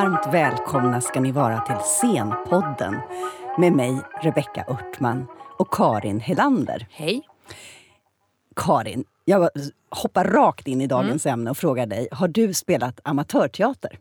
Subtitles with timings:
[0.00, 2.96] Varmt välkomna ska ni vara till Scenpodden
[3.58, 5.26] med mig, Rebecka Örtman
[5.58, 6.86] och Karin Helander.
[6.90, 7.22] Hej.
[8.56, 9.50] Karin, jag
[9.90, 11.32] hoppar rakt in i dagens mm.
[11.32, 12.08] ämne och frågar dig.
[12.12, 13.98] Har du spelat amatörteater?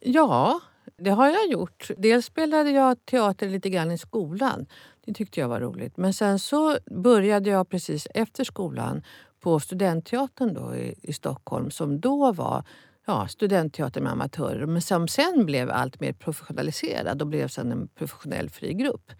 [0.00, 0.60] Ja,
[0.98, 1.90] det har jag gjort.
[1.96, 4.66] Dels spelade jag teater lite grann i skolan.
[5.04, 5.96] Det tyckte jag var roligt.
[5.96, 9.02] Men sen så började jag precis efter skolan
[9.40, 12.64] på Studentteatern då i, i Stockholm som då var
[13.06, 17.88] ja, studentteater med amatörer men som sen blev allt mer professionaliserad och blev sen en
[17.88, 19.12] professionell fri grupp.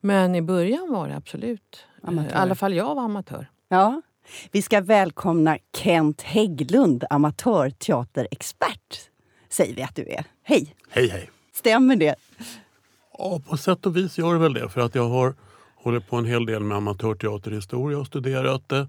[0.00, 2.30] Men i början var det absolut, amatör.
[2.30, 3.50] i alla fall jag var amatör.
[3.68, 4.02] Ja.
[4.52, 9.00] Vi ska välkomna Kent Hägglund, amatörteaterexpert,
[9.48, 10.24] säger vi att du är.
[10.42, 10.74] Hej!
[10.90, 11.30] Hej, hej!
[11.54, 12.14] Stämmer det?
[13.18, 14.68] Ja, på sätt och vis gör det väl det.
[14.68, 15.34] För att jag har
[15.76, 18.88] hållit på en hel del med amatörteaterhistoria och studerat det.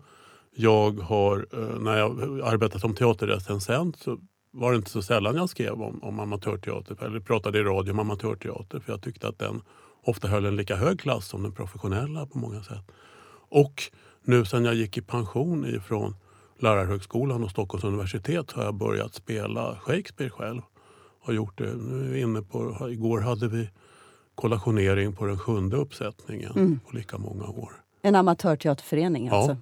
[0.55, 4.17] Jag har, eh, när jag arbetade som teaterrecensent så
[4.51, 7.99] var det inte så sällan jag skrev om, om amatörteater eller pratade i radio om
[7.99, 9.61] amatörteater för jag tyckte att den
[10.03, 12.91] ofta höll en lika hög klass som den professionella på många sätt.
[13.49, 13.83] Och
[14.23, 16.15] nu sen jag gick i pension ifrån
[16.59, 20.61] Lärarhögskolan och Stockholms universitet har jag börjat spela Shakespeare själv.
[21.21, 21.75] Har gjort det.
[21.75, 23.69] Nu är vi inne på, igår hade vi
[24.35, 26.79] kollationering på den sjunde uppsättningen mm.
[26.87, 27.71] på lika många år.
[28.01, 29.51] En amatörteaterförening alltså?
[29.51, 29.57] Ja.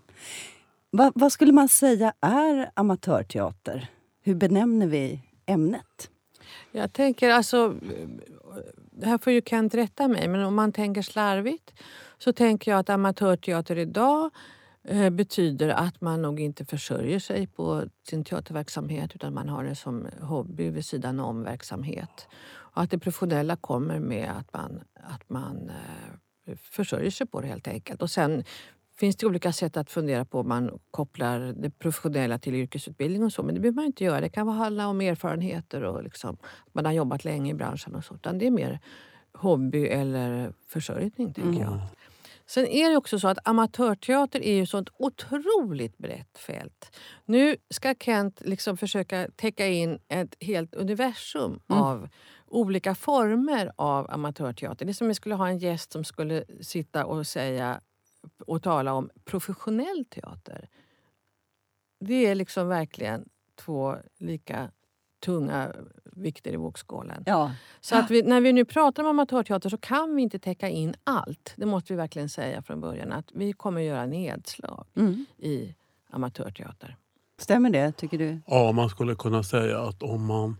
[0.91, 3.89] Va, vad skulle man säga är amatörteater?
[4.27, 6.09] Hur benämner vi ämnet?
[6.71, 7.75] Jag tänker alltså...
[9.03, 11.73] Här får ju Kent rätta mig, men om man tänker slarvigt
[12.17, 14.29] så tänker jag att amatörteater idag
[14.83, 19.75] eh, betyder att man nog inte försörjer sig på sin teaterverksamhet utan man har det
[19.75, 22.27] som hobby vid sidan om verksamhet.
[22.47, 27.47] Och att det professionella kommer med att man, att man eh, försörjer sig på det
[27.47, 28.01] helt enkelt.
[28.01, 28.43] Och sen
[28.99, 33.33] finns det olika sätt att fundera på om man kopplar det professionella till yrkesutbildning och
[33.33, 33.43] så.
[33.43, 34.21] Men det behöver man inte göra.
[34.21, 36.37] Det kan handla om erfarenheter och liksom,
[36.73, 38.15] man har jobbat länge i branschen och så.
[38.15, 38.79] Utan det är mer
[39.33, 41.61] hobby eller försörjning, tänker mm.
[41.61, 41.79] jag.
[42.49, 46.97] Sen är det också så att amatörteater är ju sånt otroligt brett fält.
[47.25, 51.83] Nu ska Kent liksom försöka täcka in ett helt universum mm.
[51.83, 52.09] av
[52.47, 54.85] olika former av amatörteater.
[54.85, 57.81] Det är som om vi skulle ha en gäst som skulle sitta och säga
[58.47, 60.69] och tala om professionell teater.
[61.99, 64.71] Det är liksom verkligen två lika
[65.19, 65.73] tunga
[66.03, 67.23] vikter i vågskålen.
[67.25, 67.51] Ja.
[67.79, 70.95] Så att vi, när vi nu pratar om amatörteater så kan vi inte täcka in
[71.03, 71.53] allt.
[71.55, 73.11] Det måste vi verkligen säga från början.
[73.11, 75.25] Att Vi kommer göra nedslag mm.
[75.37, 75.75] i
[76.09, 76.97] amatörteater.
[77.37, 78.39] Stämmer det, tycker du?
[78.47, 80.55] Ja, man skulle kunna säga att om man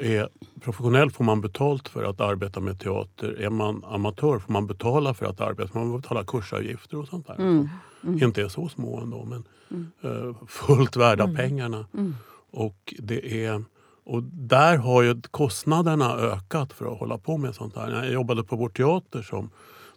[0.00, 0.28] är
[0.60, 3.40] professionell får man betalt för att arbeta med teater.
[3.40, 5.78] Är man amatör får man betala för att arbeta.
[5.78, 7.34] Man betalar kursavgifter och sånt där.
[7.34, 7.68] Mm.
[8.04, 8.22] Mm.
[8.22, 9.90] Inte är så små ändå men mm.
[10.04, 11.36] uh, fullt värda mm.
[11.36, 11.86] pengarna.
[11.94, 12.14] Mm.
[12.50, 13.64] Och, det är,
[14.04, 17.90] och där har ju kostnaderna ökat för att hålla på med sånt här.
[17.90, 19.50] När jag jobbade på vår teater som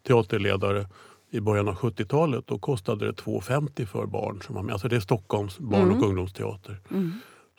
[0.08, 0.88] teaterledare
[1.30, 4.74] i början av 70-talet då kostade det 2,50 för barn som var med.
[4.74, 6.04] Alltså det är Stockholms barn och mm.
[6.04, 6.80] ungdomsteater.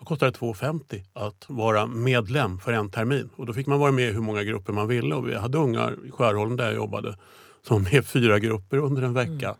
[0.04, 3.30] Då kostade det 2,50 att vara medlem för en termin.
[3.36, 5.14] Och då fick man vara med i hur många grupper man ville.
[5.14, 7.16] Och vi hade ungar i Skärholm där jag jobbade
[7.62, 9.46] som med fyra grupper under en vecka.
[9.46, 9.56] Mm.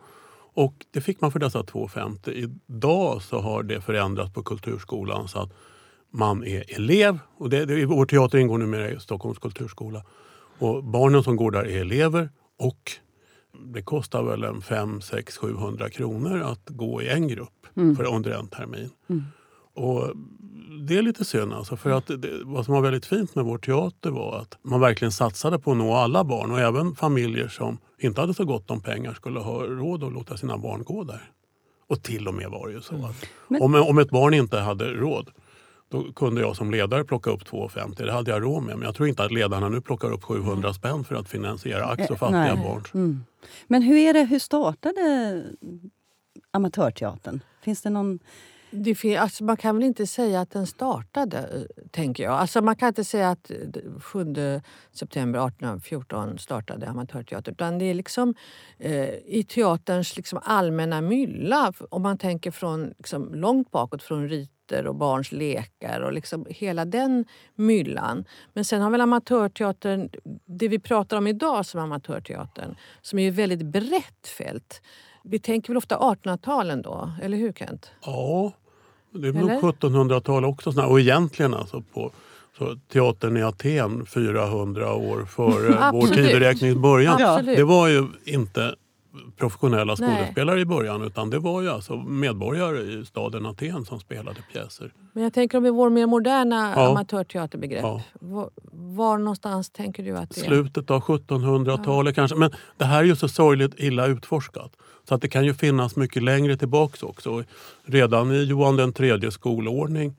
[0.54, 2.31] Och det fick man för dessa 2,50.
[2.31, 5.53] Idag så har det förändrats på Kulturskolan så att
[6.10, 7.19] man är elev.
[7.37, 10.04] Och det, det, vår teater ingår numera i Stockholms kulturskola.
[10.59, 12.93] Och barnen som går där är elever och
[13.75, 17.97] det kostar väl en 5, 6, 700 kronor att gå i en grupp mm.
[17.97, 18.91] för under en termin.
[19.09, 19.25] Mm.
[19.75, 20.12] Och
[20.87, 23.59] det är lite synd alltså, för att det, vad som var väldigt fint med vår
[23.59, 27.79] teater var att man verkligen satsade på att nå alla barn och även familjer som
[27.99, 31.31] inte hade så gott om pengar skulle ha råd att låta sina barn gå där.
[31.87, 33.63] Och till och med var det ju så att Men...
[33.63, 35.31] om, om ett barn inte hade råd
[35.89, 38.04] då kunde jag som ledare plocka upp 2,50.
[38.07, 38.77] Det hade jag råd med.
[38.77, 42.07] Men jag tror inte att ledarna nu plockar upp 700 spänn för att finansiera ack
[42.07, 42.65] så fattiga Nej.
[42.65, 42.83] barn.
[42.95, 43.25] Mm.
[43.66, 45.43] Men hur är det, hur startade
[46.51, 47.41] amatörteatern?
[47.63, 48.19] Finns det någon
[48.74, 52.32] det, fin- alltså man kan väl inte säga att den startade, eh, tänker jag.
[52.32, 53.56] Alltså man kan inte säga att eh,
[54.00, 54.34] 7
[54.92, 57.54] september 1814 startade amatörteatern.
[57.54, 58.34] Utan det är liksom
[58.78, 61.72] eh, i teaterns liksom allmänna mylla.
[61.91, 66.84] Om man tänker från liksom långt bakåt, från riter och barns lekar och liksom hela
[66.84, 67.24] den
[67.54, 68.24] myllan.
[68.53, 70.10] Men sen har väl amatörteatern,
[70.47, 74.82] det vi pratar om idag som amatörteatern, som är ett väldigt brett fält.
[75.24, 77.91] Vi tänker väl ofta 1800-talen då, eller hur Kent?
[78.04, 78.53] Ja,
[79.15, 80.83] det är nog 1700-tal också.
[80.83, 82.11] Och egentligen alltså på
[82.59, 87.45] så teatern i Aten 400 år före vår tideräknings början.
[87.45, 88.75] Det var ju inte
[89.37, 94.41] professionella skådespelare i början utan det var ju alltså medborgare i staden Aten som spelade
[94.53, 94.93] pjäser.
[95.13, 96.91] Men jag tänker om vi vår mer moderna Ja.
[96.91, 97.83] amatörteaterbegrepp.
[97.83, 98.03] Ja.
[98.21, 100.45] Var, var någonstans tänker du att det är?
[100.45, 102.37] Slutet av 1700-talet kanske.
[102.37, 104.72] Men det här är ju så sorgligt illa utforskat.
[105.09, 107.45] Så att det kan ju finnas mycket längre tillbaks också.
[107.84, 110.17] Redan i Johan den tredje skolordning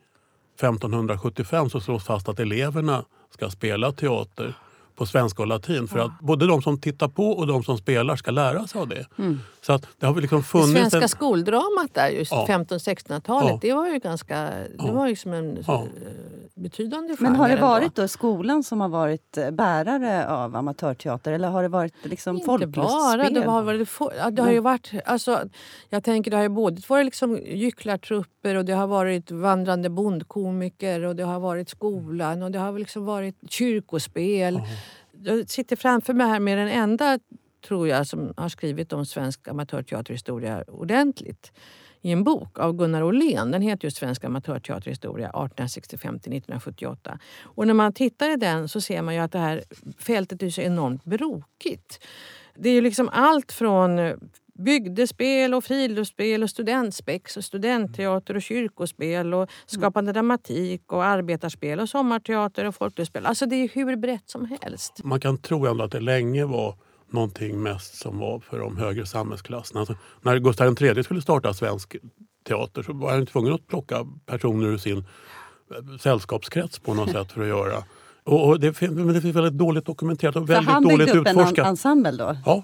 [0.56, 4.54] 1575 så slås fast att eleverna ska spela teater
[4.96, 5.88] på svenska och latin.
[5.88, 8.88] För att både de som tittar på och de som spelar ska lära sig av
[8.88, 9.06] det.
[9.60, 10.72] Så att det har liksom Det funnits...
[10.80, 12.46] svenska en- skoldramat där, just Ja.
[12.48, 13.58] 1500-1600-talet, Ja.
[13.62, 14.50] det var ju ganska...
[14.78, 15.74] Det var ju som en Ja.
[15.82, 15.88] eh,
[16.54, 21.32] betydande genre Men har det varit då skolan som har varit eh, bärare av amatörteater
[21.32, 23.28] eller har det varit liksom Inte bara.
[23.30, 25.40] Det har, varit, få- ja, det har ju varit, alltså,
[25.88, 31.02] jag tänker det har ju både varit liksom gycklartrupper och det har varit vandrande bondkomiker
[31.04, 34.60] och det har varit skolan och det har liksom varit kyrkospel.
[35.26, 37.18] Jag sitter framför mig här med den enda,
[37.68, 41.52] tror jag, som har skrivit om svensk amatörteaterhistoria ordentligt
[42.02, 43.50] i en bok av Gunnar Åhlén.
[43.50, 47.18] Den heter just Svensk amatörteaterhistoria 1865-1978.
[47.42, 49.64] Och när man tittar i den så ser man ju att det här
[49.98, 52.04] fältet är så enormt brokigt.
[52.54, 53.98] Det är ju liksom allt från
[54.58, 61.88] bygdespel och friluftsspel och studentspex och studentteater och kyrkospel och skapande dramatik och arbetarspel och
[61.88, 63.26] sommarteater och folklustspel.
[63.26, 65.00] Alltså det är hur brett som helst.
[65.04, 66.74] Man kan tro ändå att det länge var
[67.10, 69.80] någonting mest som var för de högre samhällsklasserna.
[69.80, 71.96] Alltså, när Gustav III skulle starta svensk
[72.48, 77.32] teater så var han tvungen att plocka personer ur sin eh, sällskapskrets på något sätt
[77.32, 77.84] för att göra.
[78.24, 81.20] Och, och det, fin- men det finns väldigt dåligt dokumenterat och väldigt han dåligt byggde
[81.20, 81.66] upp en utforskat.
[81.66, 82.36] en ensemble då?
[82.44, 82.62] Ja.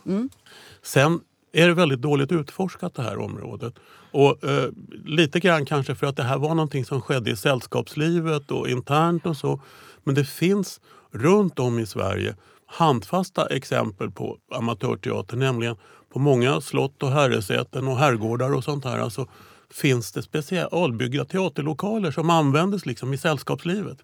[0.82, 1.20] Sen
[1.52, 3.74] är det väldigt dåligt utforskat det här området.
[4.10, 4.68] Och eh,
[5.04, 9.26] Lite grann kanske för att det här var någonting som skedde i sällskapslivet och internt
[9.26, 9.60] och så.
[10.04, 15.36] Men det finns runt om i Sverige handfasta exempel på amatörteater.
[15.36, 15.76] Nämligen
[16.12, 18.98] på många slott och herresäten och herrgårdar och sånt här.
[18.98, 19.26] Alltså,
[19.70, 23.98] finns det specialbyggda teaterlokaler som användes liksom i sällskapslivet.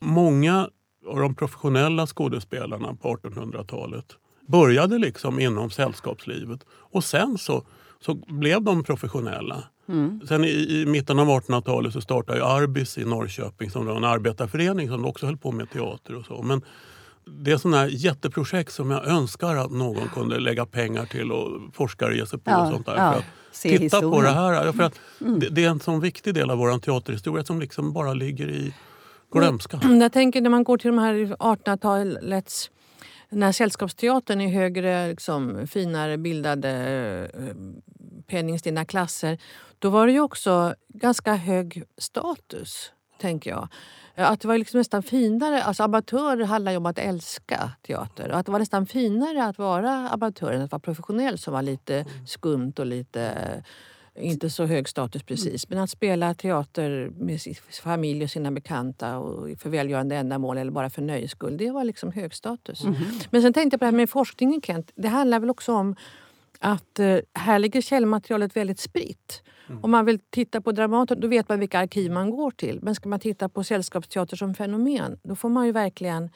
[0.00, 0.70] Många
[1.06, 4.16] av de professionella skådespelarna på 1800-talet
[4.46, 6.60] började liksom inom sällskapslivet.
[6.70, 7.66] Och sen så,
[8.00, 9.64] så blev de professionella.
[10.28, 14.88] Sen i, i mitten av 1800-talet så startade Arbis i Norrköping som var en arbetarförening
[14.88, 16.42] som också höll på med teater och så.
[16.42, 16.62] Men
[17.24, 21.60] det är sådana här jätteprojekt som jag önskar att någon kunde lägga pengar till och
[21.74, 22.50] forskare ge sig på.
[22.50, 23.12] Ja, och sånt där, ja.
[23.12, 24.24] för att titta på historien.
[24.24, 24.72] det här.
[24.72, 28.14] För att det, det är en sån viktig del av vår teaterhistoria som liksom bara
[28.14, 28.74] ligger i
[29.32, 29.80] glömska.
[30.00, 32.70] Jag tänker när man går till de här 1800-talets
[33.28, 36.70] när sällskapsteatern i högre, liksom, finare bildade
[37.34, 37.56] eh,
[38.26, 39.38] penningstinna klasser.
[39.78, 43.68] Då var det ju också ganska hög status, tänker jag.
[44.14, 48.32] Att det var liksom nästan finare, alltså amatör handlar ju om att älska teater.
[48.32, 51.62] Och att det var nästan finare att vara amatör än att vara professionell som var
[51.62, 53.32] lite skumt och lite
[54.18, 55.68] inte så hög status precis.
[55.68, 60.70] Men att spela teater med sin familj och sina bekanta och för välgörande ändamål eller
[60.70, 62.84] bara för nöjes skull, det var liksom hög status.
[63.30, 64.90] Men sen tänkte jag på det här med forskningen Kent.
[64.94, 65.96] Det handlar väl också om
[66.58, 69.42] att eh, här ligger källmaterialet väldigt spritt.
[69.82, 72.78] Om man vill titta på Dramaten då vet man vilka arkiv man går till.
[72.82, 76.30] Men ska man titta på sällskapsteater som fenomen då får man ju verkligen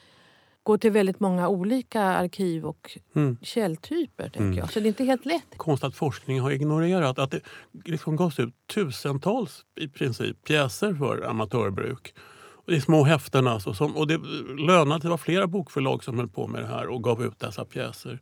[0.63, 3.37] gå till väldigt många olika arkiv och Mm.
[3.41, 4.29] källtyper.
[4.29, 4.71] Tänker jag.
[4.71, 5.57] Så det är inte helt lätt.
[5.57, 7.39] Konstigt att forskningen har ignorerat att det
[7.85, 12.13] liksom gavs ut tusentals i princip pjäser för amatörbruk.
[12.67, 13.73] I små häften alltså.
[13.73, 14.19] Som, och det
[14.67, 17.65] lönade, det var flera bokförlag som höll på med det här och gav ut dessa
[17.65, 18.19] pjäser.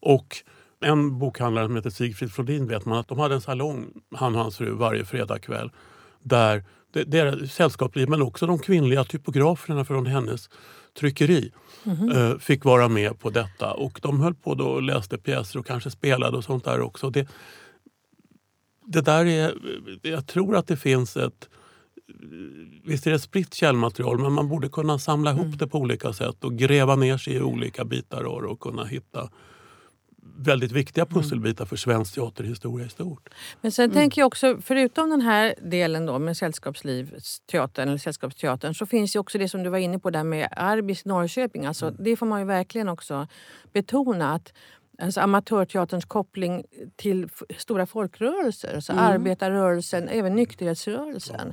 [0.00, 0.36] Och
[0.80, 4.40] en bokhandlare som heter Sigfrid Flodin vet man att de hade en salong, han och
[4.40, 5.70] hans fru, varje fredagkväll.
[6.22, 10.50] Där det- deras sällskapsliv, men också de kvinnliga typograferna från hennes
[10.94, 11.52] tryckeri
[12.14, 13.72] eh, fick vara med på detta.
[13.72, 17.10] Och de höll på då och läste pjäser och kanske spelade och sånt där också.
[17.10, 17.28] Det,
[18.86, 19.54] det där är,
[20.02, 21.48] jag tror att det finns ett
[22.86, 26.44] Visst är det spritt källmaterial men man borde kunna samla ihop det på olika sätt
[26.44, 29.30] och gräva ner sig i olika bitar och kunna hitta
[30.36, 33.28] väldigt viktiga pusselbitar för svensk teaterhistoria i stort.
[33.60, 38.86] Men sen tänker jag också, förutom den här delen då med sällskapslivsteatern eller sällskapsteatern så
[38.86, 41.66] finns ju också det som du var inne på där med Arbis Norrköping.
[41.66, 43.28] Alltså, Det får man ju verkligen också
[43.72, 44.52] betona att
[44.98, 46.64] alltså, amatörteaterns koppling
[46.96, 51.52] till f- stora folkrörelser, alltså arbetarrörelsen, även nykterhetsrörelsen.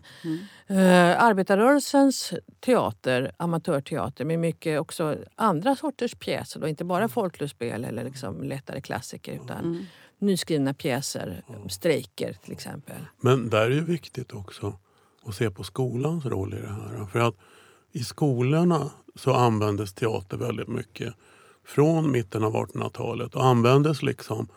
[0.68, 6.60] Eh, arbetarrörelsens teater, amatörteater med mycket också andra sorters pjäser.
[6.60, 9.88] Då, inte bara folklustspel eller liksom lättare klassiker utan
[10.20, 12.96] nyskrivna pjäser, strejker till exempel.
[13.22, 14.74] Men där är det viktigt också
[15.26, 17.06] att se på skolans roll i det här.
[17.12, 17.36] För att
[17.92, 21.14] i skolorna så användes teater väldigt mycket
[21.66, 24.48] från mitten av 1800-talet och användes liksom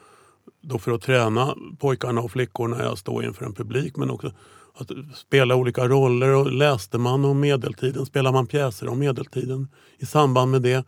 [0.61, 4.33] då för att träna pojkarna och flickorna i att stå inför en publik men också
[4.75, 6.29] att spela olika roller.
[6.29, 9.69] Och läste man om medeltiden, spelar man pjäser om medeltiden
[9.99, 10.85] i samband med det.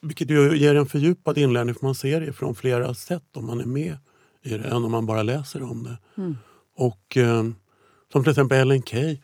[0.00, 3.60] Vilket ju ger en fördjupad inlärning för man ser det från flera sätt om man
[3.60, 3.96] är med
[4.42, 6.22] i det än om man bara läser om det.
[6.22, 6.36] Mm.
[6.76, 7.44] Och eh,
[8.12, 9.18] Som till exempel Ellen Key.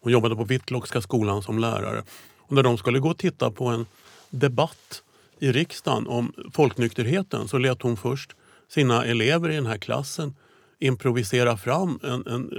[0.00, 2.02] Hon jobbade på Whitlockska skolan som lärare.
[2.38, 3.86] Och när de skulle gå och titta på en
[4.30, 5.02] debatt
[5.42, 8.36] i riksdagen om folknykterheten så lät hon först
[8.68, 10.34] sina elever i den här klassen
[10.78, 12.50] improvisera fram en, en,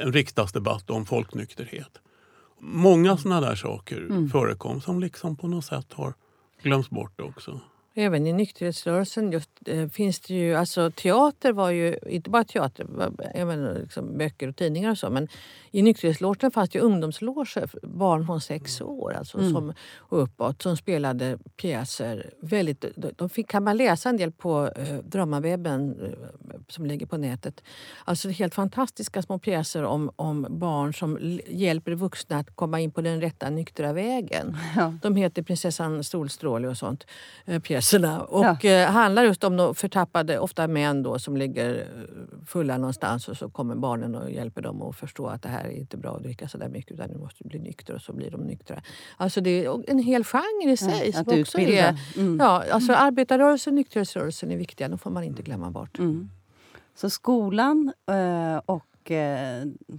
[0.00, 2.00] en riksdagsdebatt om folknykterhet.
[2.60, 4.30] Många sådana där saker mm.
[4.30, 6.14] förekom som liksom på något sätt har
[6.62, 7.60] glömts bort också.
[7.94, 10.54] Även i nykterhetsrörelsen just, eh, finns det ju...
[10.54, 12.86] Alltså, teater var ju inte bara teater,
[13.34, 15.10] även liksom böcker och tidningar och så.
[15.10, 15.28] Men
[15.70, 19.52] i nykterhetslogen fanns det ungdomsloger, barn från sex år alltså, mm.
[19.52, 22.30] som, och uppåt, som spelade pjäser.
[22.40, 22.84] Väldigt,
[23.16, 27.64] de fick, kan man läsa en del på eh, Drömmarwebben eh, som ligger på nätet.
[28.04, 33.00] Alltså helt fantastiska små pjäser om, om barn som hjälper vuxna att komma in på
[33.00, 34.56] den rätta nyktra vägen.
[34.76, 34.94] Ja.
[35.02, 37.06] De heter Prinsessan Solstråle och sånt.
[37.44, 38.22] Eh, pjäserna.
[38.22, 38.70] Och ja.
[38.70, 43.36] eh, handlar just om de förtappade, ofta män då, som ligger eh, fulla någonstans och
[43.36, 46.22] så kommer barnen och hjälper dem att förstå att det här är inte bra att
[46.22, 48.82] dricka så där mycket utan du måste bli nykter och så blir de nyktra.
[49.16, 51.10] Alltså det är en hel genre i sig.
[51.14, 52.38] Ja, som också är, mm.
[52.40, 55.98] ja, alltså arbetarrörelsen och nykterhetsrörelsen är viktiga, de får man inte glömma bort.
[55.98, 56.30] Mm.
[56.94, 58.86] Så skolan eh, och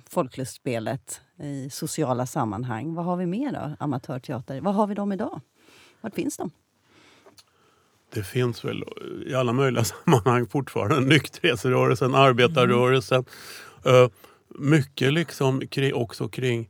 [0.09, 2.93] folklustspelet i sociala sammanhang.
[2.93, 3.75] Vad har vi mer då?
[3.79, 4.61] Amatörteater.
[4.61, 5.41] Vad har vi dem idag?
[6.01, 6.51] Var finns de?
[8.13, 10.99] Det finns väl eh, i alla möjliga sammanhang fortfarande.
[10.99, 13.25] Nykterhetsrörelsen, arbetarrörelsen.
[13.85, 14.09] Mm.
[14.49, 15.61] mycket liksom
[15.93, 16.69] också kring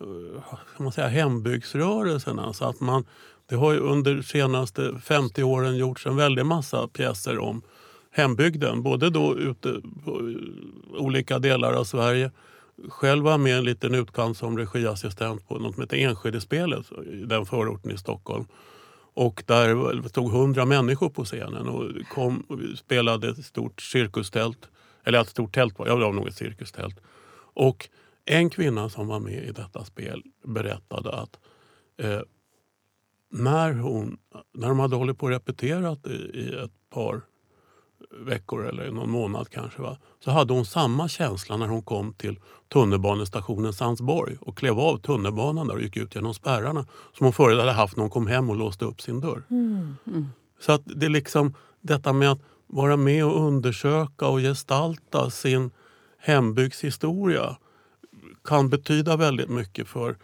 [0.00, 0.42] uh,
[0.78, 2.38] man säga, hembygdsrörelsen.
[2.38, 3.04] Alltså att man,
[3.48, 7.62] det har ju under de senaste 50 åren gjorts en väldig massa pjäser om
[8.10, 8.82] hembygden.
[8.82, 10.34] Både då ute på
[10.92, 12.30] olika delar av Sverige.
[12.88, 17.46] Själv var med en liten utkant som regiassistent på något som heter Enskedespelet i den
[17.46, 18.44] förorten i Stockholm.
[19.14, 24.68] Och där stod hundra människor på scenen och, kom, och spelade ett stort cirkustält.
[25.04, 27.00] Eller ett stort tält var, ja, det var nog ett cirkustält.
[27.54, 27.88] Och
[28.24, 31.38] en kvinna som var med i detta spel berättade att
[31.98, 32.20] eh,
[33.30, 34.18] när, hon,
[34.52, 37.22] när de hade hållit på och repeterat i, i ett par
[38.26, 39.82] veckor eller någon månad kanske.
[39.82, 39.98] Va?
[40.24, 42.38] Så hade hon samma känsla när hon kom till
[42.72, 46.86] tunnelbanestationen Sandsborg och klev av tunnelbanan där och gick ut genom spärrarna.
[47.16, 49.42] Som hon förut hade haft när hon kom hem och låste upp sin dörr.
[49.50, 49.96] Mm.
[50.06, 50.26] Mm.
[50.60, 55.70] Så att det är liksom detta med att vara med och undersöka och gestalta sin
[56.18, 57.56] hembygdshistoria
[58.44, 60.16] kan betyda väldigt mycket för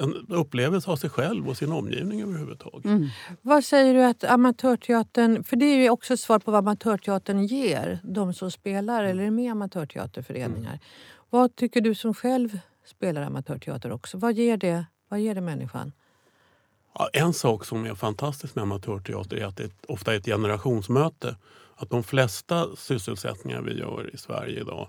[0.00, 2.84] en upplevelse av sig själv och sin omgivning överhuvudtaget.
[2.84, 3.08] Mm.
[3.42, 7.46] Vad säger du att amatörteatern, för det är ju också ett svar på vad amatörteatern
[7.46, 10.70] ger de som spelar eller är med i amatörteaterföreningar.
[10.70, 10.80] Mm.
[11.30, 14.18] Vad tycker du som själv spelar amatörteater också?
[14.18, 15.92] Vad ger det, vad ger det människan?
[16.94, 21.36] Ja, en sak som är fantastisk med amatörteater är att det ofta är ett generationsmöte.
[21.76, 24.88] Att de flesta sysselsättningar vi gör i Sverige idag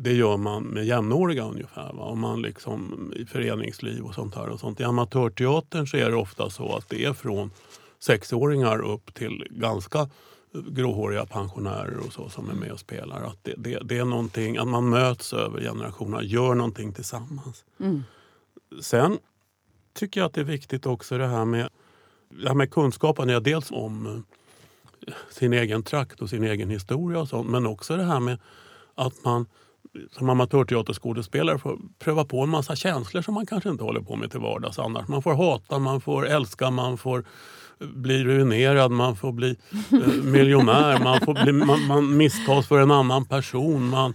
[0.00, 1.92] det gör man med jämnåriga ungefär.
[1.92, 2.04] Va?
[2.04, 4.48] Om man liksom, I föreningsliv och sånt här.
[4.48, 4.80] Och sånt.
[4.80, 7.50] I amatörteatern så är det ofta så att det är från
[7.98, 10.08] sexåringar upp till ganska
[10.52, 13.22] gråhåriga pensionärer och så som är med och spelar.
[13.22, 17.64] Att det, det, det är någonting, att man möts över generationerna, gör någonting tillsammans.
[17.80, 18.02] Mm.
[18.80, 19.18] Sen
[19.94, 21.68] tycker jag att det är viktigt också det här med,
[22.28, 23.28] det här med kunskapen.
[23.28, 24.06] Ja, dels om
[25.06, 27.50] eh, sin egen trakt och sin egen historia och sånt.
[27.50, 28.38] Men också det här med
[28.94, 29.46] att man
[30.12, 34.30] som amatörteaterskådespelare får pröva på en massa känslor som man kanske inte håller på med
[34.30, 35.08] till vardags annars.
[35.08, 37.24] Man får hata, man får älska, man får
[37.78, 39.56] bli ruinerad, man får bli
[39.92, 44.14] eh, miljonär, man, får bli, man, man misstas för en annan person, man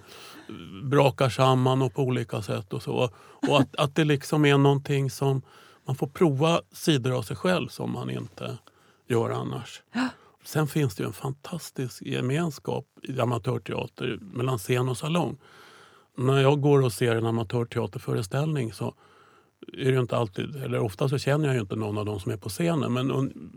[0.83, 2.73] brakar samman och på olika sätt.
[2.73, 3.09] och så.
[3.47, 5.41] Och att, att det liksom är någonting som
[5.85, 8.57] man får prova sidor av sig själv som man inte
[9.07, 9.81] gör annars.
[10.45, 15.37] Sen finns det en fantastisk gemenskap i amatörteater mellan scen och salong
[16.17, 18.95] när jag går och ser en amatörteaterföreställning så
[19.73, 22.37] är det inte alltid, eller ofta så känner jag inte någon av dem som är
[22.37, 22.93] på scenen.
[22.93, 23.51] Men un,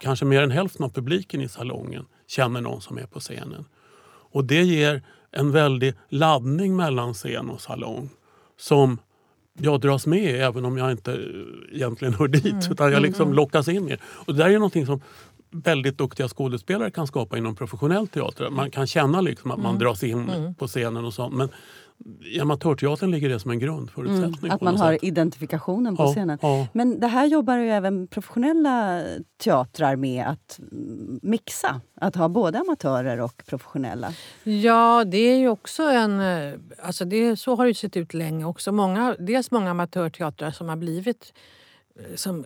[0.00, 3.64] kanske mer än hälften av publiken i salongen känner någon som är på scenen.
[4.30, 8.10] Och det ger en väldig laddning mellan scen och salong
[8.56, 8.98] som
[9.60, 11.18] jag dras med även om jag inte
[11.72, 12.44] egentligen hör dit.
[12.44, 12.72] Mm.
[12.72, 13.36] Utan jag liksom mm.
[13.36, 15.00] lockas in i Och det där är någonting som
[15.50, 18.50] väldigt duktiga skådespelare kan skapa inom professionell teater.
[18.50, 19.78] Man kan känna liksom att man mm.
[19.78, 20.54] dras in mm.
[20.54, 21.34] på scenen och sånt.
[21.34, 21.48] Men
[22.34, 24.38] I amatörteatern ligger det som en grundförutsättning.
[24.38, 25.02] Mm, att man har sätt.
[25.04, 26.38] identifikationen på Ja, scenen.
[26.42, 26.66] ja.
[26.72, 29.02] Men det här jobbar ju även professionella
[29.36, 30.60] teatrar med att
[31.22, 31.80] mixa.
[31.94, 34.12] Att ha både amatörer och professionella.
[34.44, 36.20] Ja, det är ju också en...
[36.20, 38.72] eh, Alltså det, så har det sett ut länge också.
[38.72, 41.32] Många, dels många amatörteatrar som har blivit,
[41.98, 42.44] eh, som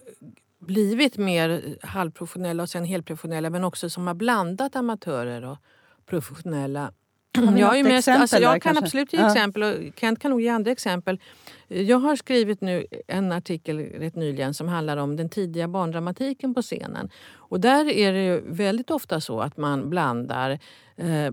[0.59, 5.59] blivit mer halvprofessionella och sen helprofessionella men också som har blandat amatörer och
[6.07, 6.93] professionella.
[7.35, 8.85] Jag, är mest, alltså där jag kan kanske?
[8.85, 9.27] absolut ge Ja.
[9.27, 11.21] exempel och Kent kan nog ge andra exempel.
[11.69, 16.63] Jag har skrivit nu en artikel rätt nyligen som handlar om den tidiga barndramatiken på
[16.63, 17.11] scenen.
[17.35, 20.51] Och där är det väldigt ofta så att man blandar
[20.97, 21.33] eh,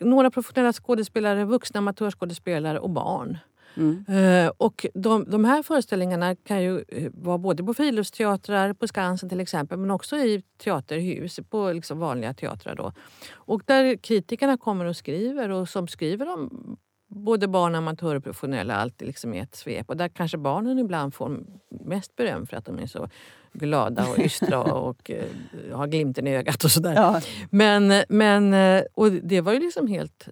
[0.00, 3.38] några professionella skådespelare, vuxna amatörskådespelare och barn.
[3.76, 4.04] Mm.
[4.08, 9.28] Eh, och de, de här föreställningarna kan ju eh, vara både på friluftsteatrar, på Skansen
[9.28, 12.74] till exempel, men också i teaterhus, på liksom vanliga teatrar.
[12.74, 12.92] Då.
[13.34, 16.76] Och där kritikerna kommer och skriver och som skriver om
[17.08, 19.90] både barn, amatörer och professionella, alltid liksom i ett svep.
[19.90, 21.40] Och där kanske barnen ibland får
[21.84, 23.08] mest beröm för att de är så
[23.52, 25.24] glada och ystra och eh,
[25.72, 26.94] har glimten i ögat och sådär.
[26.94, 27.20] Ja.
[27.50, 28.54] Men, men
[28.94, 30.28] och det var ju liksom helt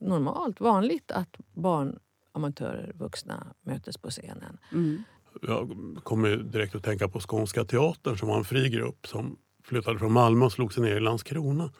[0.00, 1.98] normalt, vanligt att barn,
[2.36, 4.58] amatörer, vuxna möttes på scenen.
[4.72, 5.02] Mm.
[5.42, 5.70] Jag
[6.02, 10.12] kommer direkt att tänka på Skånska teatern som var en fri grupp som flyttade från
[10.12, 11.72] Malmö och slog sig ner i Landskrona.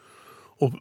[0.59, 0.73] Och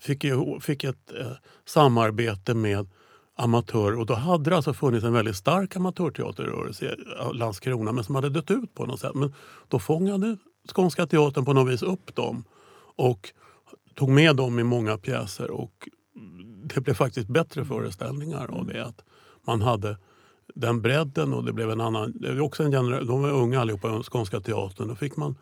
[0.00, 0.24] fick,
[0.60, 1.32] fick ett eh,
[1.64, 2.88] samarbete med
[3.36, 3.98] amatörer.
[3.98, 8.14] Och då hade det alltså funnits en väldigt stark amatörteaterrörelse i eh, Landskrona men som
[8.14, 9.14] hade dött ut på något sätt.
[9.14, 9.34] Men
[9.68, 10.36] då fångade
[10.74, 12.44] Skånska teatern på något vis upp dem
[12.96, 13.32] och
[13.94, 15.50] tog med dem i många pjäser.
[15.50, 15.88] Och
[16.74, 18.84] det blev faktiskt bättre föreställningar av det.
[18.84, 19.04] Att
[19.48, 19.96] man hade
[20.54, 22.12] den bredden och det blev en annan...
[22.20, 24.88] Det var också en genera- de var unga allihopa, Skånska teatern.
[24.88, 25.36] Då fick man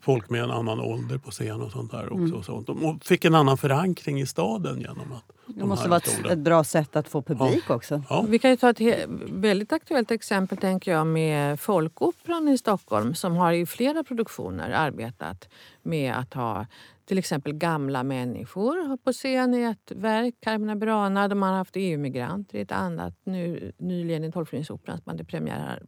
[0.00, 2.16] folk med en annan ålder på scen och sånt där också.
[2.16, 2.34] Mm.
[2.34, 2.68] Och sånt.
[2.68, 6.38] Och fick en annan förankring i staden genom att Det de måste vara ett, ett
[6.38, 8.02] bra sätt att få publik också.
[8.10, 8.24] Ja.
[8.28, 13.36] Vi kan ju ta ett väldigt aktuellt exempel tänker jag med Folkoperan i Stockholm som
[13.36, 15.48] har i flera produktioner arbetat
[15.82, 16.66] med att ha
[17.08, 21.28] till exempel gamla människor på scen i ett verk, Carmina Burana.
[21.28, 23.14] De har haft EU-migranter i ett annat.
[23.24, 25.82] Nu, nyligen i Tolvskillingsoperan som hade premiär här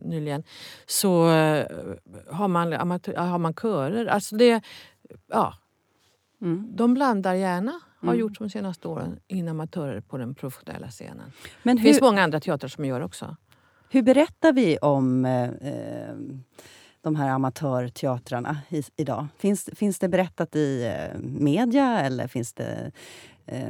[0.00, 0.42] nyligen
[0.86, 1.66] så eh,
[2.30, 4.06] har man, har man körer.
[4.06, 4.62] Alltså det,
[5.28, 5.54] ja,
[6.42, 6.76] Mm.
[6.76, 8.20] de blandar gärna, har Mm.
[8.20, 11.32] gjort de senaste åren, in amatörer på den professionella scenen.
[11.62, 13.36] Men Det finns hur, många andra teatrar som gör också.
[13.90, 16.14] hur berättar vi om eh, eh,
[17.02, 19.26] de här amatörteatrarna i, idag?
[19.38, 22.92] Finns, finns det berättat i eh, media eller finns det,
[23.46, 23.68] eh,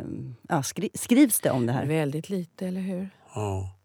[0.48, 1.86] ja, skri, skrivs det om det här?
[1.86, 3.08] Väldigt lite, eller hur?
[3.34, 3.76] Ja.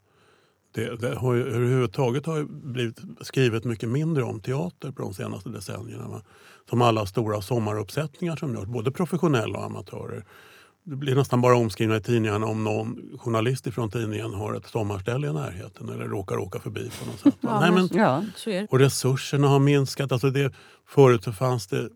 [0.71, 5.49] Det, det har ju, överhuvudtaget har blivit skrivet mycket mindre om teater på de senaste
[5.49, 6.07] decennierna.
[6.07, 6.21] Va?
[6.69, 10.25] Som alla stora sommaruppsättningar som görs, både professionella och amatörer.
[10.87, 15.27] Det blir nästan bara omskrivna i tidningarna om någon journalist från tidningen har ett sommarställe
[15.27, 17.35] i närheten eller råkar åka förbi på något sätt.
[17.41, 18.23] Ja, Nej, men- Ja.
[18.35, 18.67] Så är det.
[18.71, 20.11] och resurserna har minskat.
[20.11, 20.53] Alltså det,
[20.87, 21.87] förut så fanns det eh,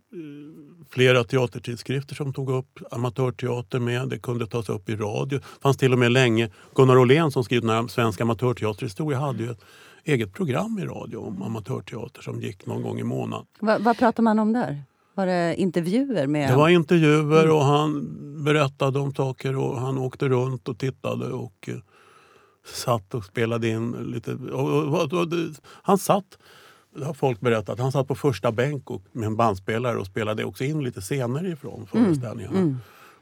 [0.90, 4.10] flera teatertidskrifter som tog upp amatörteater med.
[4.10, 5.38] Det kunde tas upp i radio.
[5.40, 9.52] Det fanns till och med länge Gunnar Åhlén som skrivit den svensk amatörteaterhistoria hade ju
[9.52, 9.62] ett
[10.04, 13.46] eget program i radio om amatörteater som gick någon gång i månaden.
[13.60, 14.84] Va, vad pratar man om där?
[15.20, 16.50] Var det intervjuer med...
[16.50, 18.08] Det var intervjuer och han
[18.44, 21.76] berättade om saker och han åkte runt och tittade och eh,
[22.74, 24.34] satt och spelade in lite.
[24.34, 25.28] Och, och, och,
[25.64, 26.38] han satt,
[26.96, 30.44] det har folk berättat, han satt på första bänk och, med en bandspelare och spelade
[30.44, 32.60] också in lite scener ifrån föreställningarna.
[32.60, 32.78] Mm.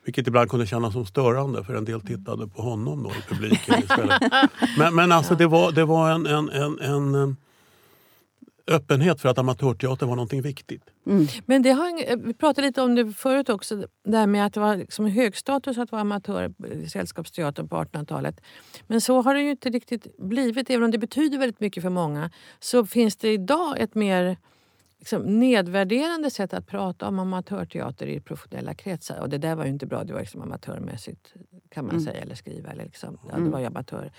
[0.05, 3.79] Vilket ibland kunde kännas som störande för en del tittade på honom då i publiken
[3.79, 4.21] istället.
[4.77, 7.35] Men, men alltså det var, det var en, en, en, en eh,
[8.67, 10.83] öppenhet för att amatörteater var någonting viktigt.
[11.05, 11.27] Mm.
[11.45, 14.53] Men det har, en- vi pratade lite om det förut också, det här med att
[14.53, 16.53] det var liksom högstatus att vara amatör
[16.83, 18.41] i sällskapsteatern på 1800-talet.
[18.87, 20.69] Men så har det ju inte riktigt blivit.
[20.69, 24.37] Även om det betyder väldigt mycket för många så finns det idag ett mer
[24.99, 29.19] liksom, nedvärderande sätt att prata om amatörteater i professionella kretsar.
[29.19, 31.33] Och det där var ju inte bra, det var liksom amatörmässigt
[31.69, 32.05] kan man Mm.
[32.05, 32.69] säga, eller skriva.
[32.71, 33.51] Eller liksom, ja, det Mm.
[33.51, 34.11] var ju amatör.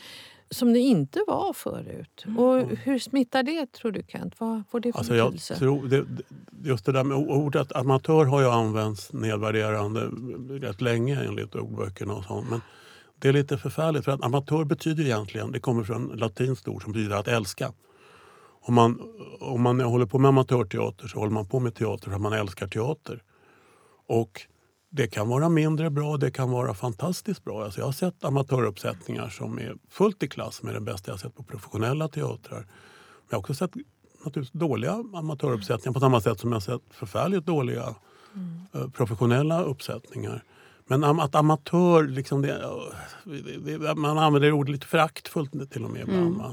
[0.50, 2.24] Som det inte var förut.
[2.38, 4.40] Och hur smittar det tror du Kent?
[4.40, 5.56] Vad får det för Alltså jag betydelse?
[5.56, 6.06] tror, det-
[6.68, 10.00] just det där med ordet amatör har ju använts nedvärderande
[10.66, 12.50] rätt länge enligt ordböckerna och sånt.
[12.50, 12.60] Men
[13.18, 16.92] det är lite förfärligt för att amatör betyder egentligen, det kommer från latinskt ord som
[16.92, 17.72] betyder att älska.
[18.60, 19.00] Om man,
[19.40, 22.32] om man håller på med amatörteater så håller man på med teater för att man
[22.32, 23.22] älskar teater.
[24.06, 24.40] Och
[24.90, 27.64] det kan vara mindre bra, det kan vara fantastiskt bra.
[27.64, 31.34] Alltså jag har sett amatöruppsättningar som är fullt i klass med det bästa jag sett
[31.34, 32.58] på professionella teatrar.
[32.58, 33.70] Men jag har också sett
[34.24, 37.94] naturligtvis dåliga amatöruppsättningar på samma sätt som jag har sett förfärligt dåliga
[38.74, 40.44] eh, professionella uppsättningar.
[40.86, 42.70] Men att amatör, liksom det,
[43.58, 46.34] det, man använder ordet lite föraktfullt till och med ibland.
[46.34, 46.52] Mm.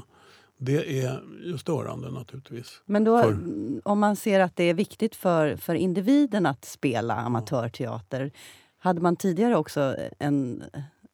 [0.58, 2.82] Det är ju störande naturligtvis.
[2.84, 3.38] Men då, för...
[3.84, 8.32] om man ser att det är viktigt för, för individen att spela amatörteater,
[8.78, 10.64] hade man tidigare också en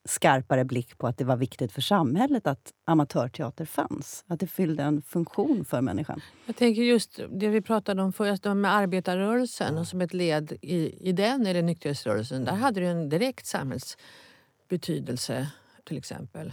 [0.04, 4.24] skarpare blick på att det var viktigt för samhället att amatörteater fanns?
[4.26, 6.20] Att det fyllde en funktion för människan?
[6.46, 11.08] Jag tänker just det vi pratade om förut, med arbetarrörelsen och som ett led i,
[11.08, 12.44] i den, eller nykterhetsrörelsen.
[12.44, 15.48] Där hade det en direkt samhällsbetydelse
[15.84, 16.52] till exempel.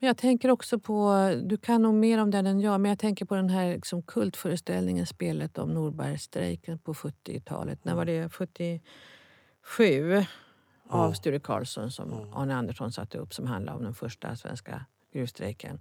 [0.00, 2.98] Men jag tänker också på, du kan nog mer om den än jag, men jag
[2.98, 7.84] tänker på den här liksom kultföreställningen, spelet om Norbergstrejken på 70-talet.
[7.84, 8.28] När var det?
[8.32, 10.24] 77?
[10.88, 15.80] av Sture Karlsson som Arne Andersson satte upp som handlade om den första svenska gruvstrejken.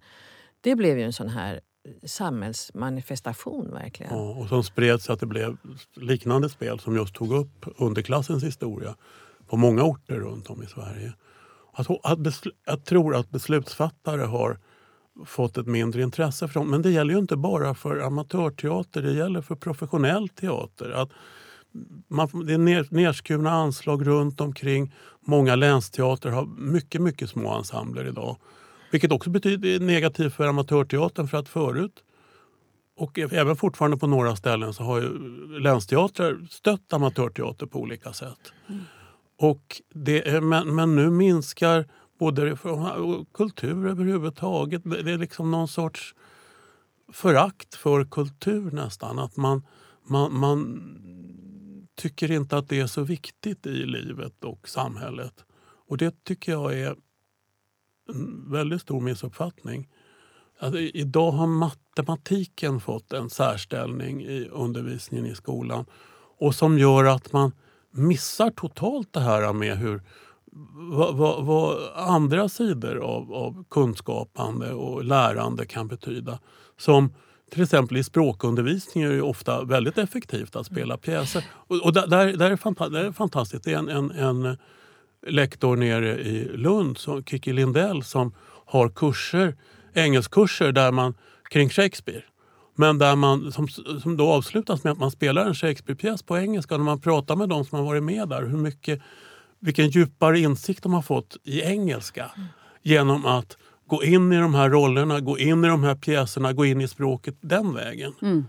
[0.61, 1.61] Det blev ju en sån här
[2.03, 4.13] samhällsmanifestation verkligen.
[4.13, 5.57] Ja, och som spreds att det blev
[5.93, 8.95] liknande spel som just tog upp underklassens historia
[9.47, 11.13] på många orter runt om i Sverige.
[11.77, 11.99] Alltså,
[12.65, 14.59] jag tror att beslutsfattare har
[15.25, 16.69] fått ett mindre intresse för dem.
[16.69, 20.89] Men det gäller ju inte bara för amatörteater, det gäller för professionell teater.
[20.89, 21.09] Att
[22.07, 24.93] man, det är nedskurna anslag runt omkring.
[25.25, 28.37] Många länsteatrar har mycket, mycket små ensembler idag.
[28.91, 32.03] Vilket också betyder negativt för amatörteatern för att förut
[32.97, 35.09] och även fortfarande på några ställen så har ju
[35.59, 38.53] länsteatrar stött amatörteater på olika sätt.
[38.69, 38.81] Mm.
[39.37, 41.85] Och det, men, men nu minskar
[42.19, 42.57] både
[43.33, 44.81] kultur överhuvudtaget.
[44.83, 46.15] Det är liksom någon sorts
[47.13, 49.19] förakt för kultur nästan.
[49.19, 49.65] Att man,
[50.03, 50.81] man, man
[51.95, 55.45] tycker inte att det är så viktigt i livet och samhället.
[55.87, 56.95] Och det tycker jag är
[58.09, 59.89] en väldigt stor missuppfattning.
[60.59, 65.85] Alltså, idag har matematiken fått en särställning i undervisningen i skolan
[66.37, 67.51] och som gör att man
[67.97, 70.01] missar totalt det här med hur
[70.91, 76.39] vad, vad, vad andra sidor av, av kunskapande och lärande kan betyda.
[76.77, 77.13] Som
[77.51, 81.43] till exempel i språkundervisning är det ofta väldigt effektivt att spela pjäser.
[81.51, 83.63] Och, och där, där, är fanta det är fantastiskt.
[83.63, 84.57] Det är en, en, en
[85.27, 88.33] lektor nere i Lund, som, Kiki Lindell, som
[88.65, 89.55] har kurser,
[89.93, 91.13] engelskkurser där man,
[91.49, 92.23] kring Shakespeare.
[92.79, 93.67] Men där man, som,
[94.01, 96.77] som då avslutas med att man spelar en Shakespeare-pjäs på engelska.
[96.77, 99.01] När man pratar med de som har varit med där, hur mycket,
[99.59, 102.31] vilken djupare insikt de har fått i engelska.
[102.35, 102.47] Mm.
[102.83, 106.65] Genom att gå in i de här rollerna, gå in i de här pjäserna, gå
[106.65, 108.13] in i språket den vägen.
[108.21, 108.45] Mm.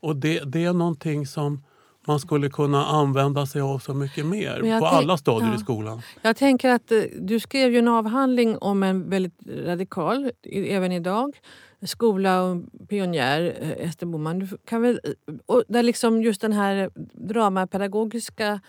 [0.00, 1.64] Och det, det är någonting som
[2.06, 5.56] man skulle kunna använda sig av så mycket mer på alla stadier ja.
[5.56, 6.02] i skolan.
[6.22, 11.36] Jag tänker att eh, du skrev ju en avhandling om en väldigt radikal, även idag,
[11.82, 14.38] skola och pionjär, eh, Ester Boman.
[14.38, 15.00] Du kan väl,
[15.46, 18.60] och där liksom just den här dramapedagogiska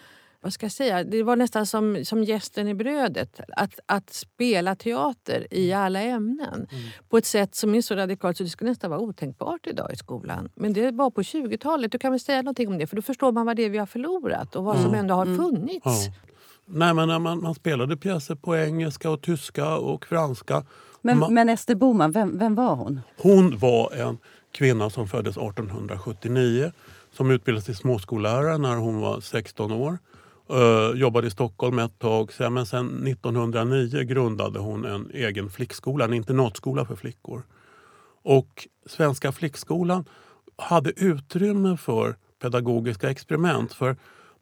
[0.42, 3.40] vad ska jag säga, det var nästan som, som gästen i brödet.
[3.48, 5.86] Att, att spela teater i mm.
[5.86, 6.90] alla ämnen mm.
[7.10, 9.96] på ett sätt som är så radikalt så det skulle nästan vara otänkbart idag i
[9.96, 10.50] skolan.
[10.56, 11.92] Men det var på 20-talet.
[11.92, 12.88] Du kan väl säga någonting om det?
[12.88, 14.86] För då förstår man vad det är vi har förlorat och vad mm.
[14.86, 15.38] som ändå har mm.
[15.38, 15.86] funnits.
[15.86, 16.14] Ja.
[16.66, 20.66] Nej, men när man, man spelade pjäser på engelska, och tyska och franska.
[21.02, 23.02] Men, man, men Ester Boman, vem, vem var hon?
[23.18, 24.18] Hon var en
[24.52, 26.72] kvinna som föddes 1879
[27.12, 29.98] som utbildades till småskollärare när hon var 16 år.
[30.54, 32.32] Uh, jobbade i Stockholm ett tag.
[32.40, 37.44] Men sen 1909 grundade hon en egen flickskola, en internatskola för flickor.
[38.24, 40.06] Och Svenska flickskolan
[40.58, 43.74] hade utrymme för pedagogiska experiment.
[43.74, 43.98] För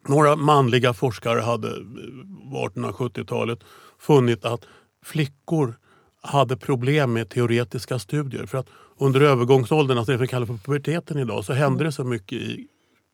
[0.08, 1.70] några manliga forskare hade
[2.50, 3.58] på 1870-talet
[3.98, 4.64] funnit att
[5.04, 5.74] flickor
[6.20, 8.46] hade problem med teoretiska studier.
[8.46, 8.66] För att
[8.98, 12.66] under övergångsåldern, alltså det vi kallar för puberteten idag, så hände det så mycket i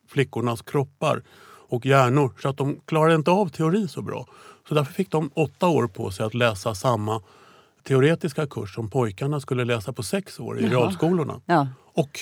[0.07, 1.23] flickornas kroppar
[1.67, 4.25] och hjärnor så att de klarade inte av teori så bra.
[4.67, 7.21] Så därför fick de åtta år på sig att läsa samma
[7.83, 10.71] teoretiska kurs som pojkarna skulle läsa på sex år i Jaha.
[10.71, 11.41] realskolorna.
[11.45, 11.67] Ja.
[11.93, 12.19] Och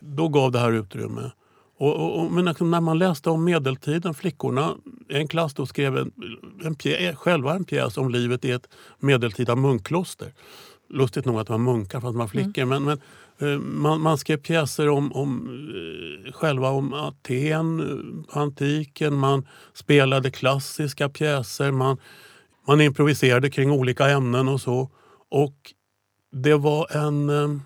[0.00, 1.30] då gav det här utrymme.
[1.78, 4.74] Och, och, och men liksom när man läste om medeltiden, flickorna,
[5.08, 6.12] en klass då skrev en,
[6.64, 10.32] en pjäs, själva en pjäs om livet i ett medeltida munkkloster.
[10.90, 12.62] Lustigt nog att det var munkar fast de var flickor.
[12.62, 12.68] Mm.
[12.68, 13.00] Men, men
[13.40, 15.48] Eh, man, man skrev pjäser om, om
[16.26, 19.14] eh, själva om Aten, eh, antiken.
[19.14, 21.70] Man spelade klassiska pjäser.
[21.70, 21.96] Man,
[22.66, 24.90] man improviserade kring olika ämnen och så.
[25.30, 25.56] Och
[26.32, 27.62] det var en...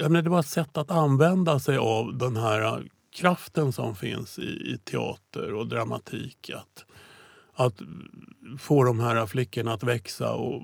[0.00, 4.38] Jag menar, det var ett sätt att använda sig av den här kraften som finns
[4.38, 6.50] i, i teater och dramatik.
[6.54, 6.84] Att,
[7.54, 7.74] att
[8.58, 10.62] få de här flickorna att växa och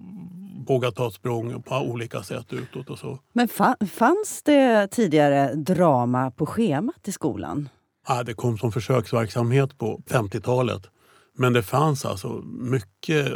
[0.66, 2.90] våga ta ett språng på olika sätt utåt.
[2.90, 3.18] och så.
[3.32, 3.48] Men
[3.88, 7.68] fanns det tidigare drama på schemat i skolan?
[8.08, 10.82] Ja, det kom som försöksverksamhet på 50-talet.
[11.36, 13.32] Men det fanns alltså mycket,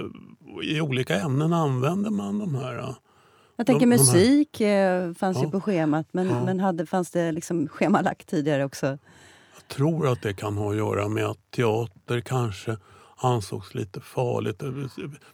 [0.63, 2.95] i olika ämnen använde man de här
[3.59, 5.45] jag tänker de, de musik eh, fanns ja.
[5.45, 6.45] ju på schemat, men, ja.
[6.45, 8.87] men hade, fanns det liksom schemalagt tidigare också?
[9.55, 12.77] Jag tror att det kan ha att göra med att teater kanske
[13.17, 14.63] ansågs lite farligt.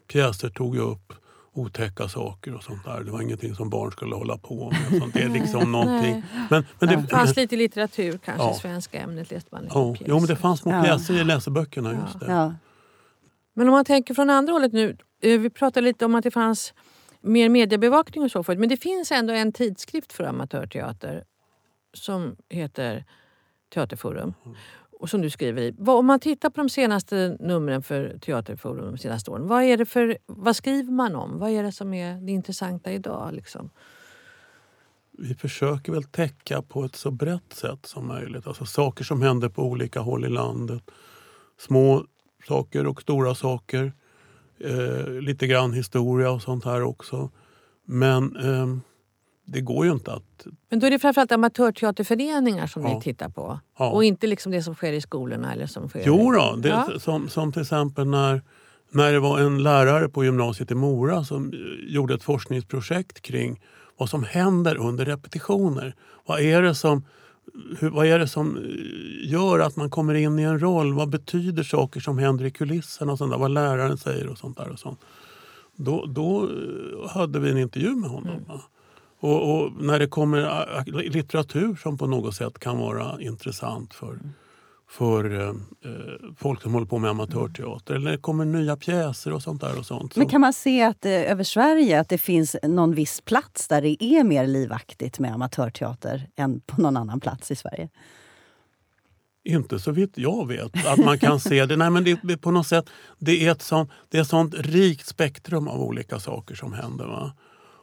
[0.08, 1.12] Pjäser tog ju upp
[1.52, 3.04] otäcka saker och sånt där.
[3.04, 5.00] Det var ingenting som barn skulle hålla på med.
[5.00, 5.14] Sånt.
[5.14, 6.22] Det är liksom någonting.
[6.50, 8.54] Men, men det, fanns lite litteratur kanske, ja.
[8.54, 9.96] svenska ämnet läste man lite ja.
[10.06, 10.82] Jo, men det fanns små ja.
[10.82, 11.92] pjäser i läseböckerna.
[11.92, 12.26] Just det.
[12.26, 12.54] Ja.
[13.54, 14.96] Men om man tänker från andra hållet nu.
[15.22, 16.74] Eh, vi pratade lite om att det fanns
[17.24, 18.58] mer mediebevakning och så förut.
[18.58, 21.24] Men det finns ändå en tidskrift för amatörteater
[21.92, 23.04] som heter
[23.74, 24.34] Teaterforum.
[24.44, 24.56] Mm.
[25.00, 25.74] Och som du skriver i.
[25.86, 29.46] Om man tittar på de senaste numren för Teaterforum de senaste åren.
[29.46, 31.38] Vad, är det för, vad skriver man om?
[31.38, 33.34] Vad är det som är det intressanta idag?
[33.34, 33.70] Liksom?
[35.18, 38.46] Vi försöker väl täcka på ett så brett sätt som möjligt.
[38.46, 40.82] Alltså saker som händer på olika håll i landet.
[41.58, 42.06] Små
[42.48, 43.92] saker och stora saker.
[44.58, 47.30] Eh, lite grann historia och sånt här också.
[47.84, 48.66] Men eh,
[49.44, 50.46] det går ju inte att...
[50.70, 52.94] Men då är det framförallt amatörteaterföreningar som ja.
[52.94, 53.60] ni tittar på?
[53.78, 53.90] Ja.
[53.90, 55.52] Och inte liksom det som sker i skolorna?
[55.52, 56.88] Eller som sker jo då, det, ja.
[56.98, 58.42] som, som till exempel när,
[58.90, 63.60] när det var en lärare på gymnasiet i Mora som eh, gjorde ett forskningsprojekt kring
[63.96, 65.94] vad som händer under repetitioner.
[66.26, 67.04] Vad är det som
[67.78, 70.94] hur, vad är det som eh, gör att man kommer in i en roll?
[70.94, 73.12] Vad betyder saker som händer i kulisserna?
[73.12, 74.68] Och sånt där, vad läraren säger och sånt där.
[74.68, 75.00] Och sånt.
[75.76, 78.44] Då, då eh, hade vi en intervju med honom.
[78.48, 78.58] Mm.
[79.20, 84.32] Och, och, när det kommer litteratur som på något sätt kan vara intressant för mm
[84.94, 85.54] för eh,
[86.36, 87.94] folk som håller på med amatörteater.
[87.94, 89.78] Eller det kommer nya pjäser och sånt där.
[89.78, 90.16] Och sånt.
[90.16, 93.82] Men kan man se att eh, över Sverige att det finns någon viss plats där
[93.82, 97.88] det är mer livaktigt med amatörteater än på någon annan plats i Sverige?
[99.44, 101.76] Inte så vitt jag vet att man kan se det.
[101.76, 102.84] Nej, men det, på något sätt,
[103.18, 107.04] det är ett sånt, det är ett sånt rikt spektrum av olika saker som händer.
[107.04, 107.32] Va?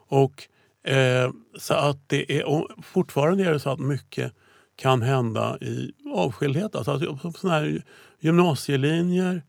[0.07, 0.47] Och,
[0.91, 4.33] eh, så att det är, fortfarande är det så att mycket
[4.81, 6.75] kan hända i avskildhet.
[6.75, 7.83] Alltså, såna här
[8.19, 9.43] gymnasielinjer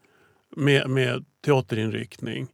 [0.57, 2.49] med, med teaterinriktning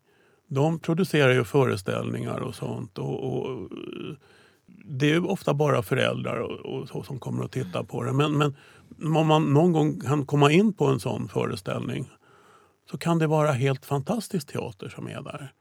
[0.48, 2.98] de producerar ju föreställningar och sånt.
[2.98, 3.70] Och, och
[4.84, 8.12] det är ofta bara föräldrar och, och, så som kommer att titta på det.
[8.12, 8.56] Men, men
[9.18, 12.10] om man någon gång kan komma in på en sån föreställning
[12.90, 15.52] så kan det vara helt fantastisk teater som är där.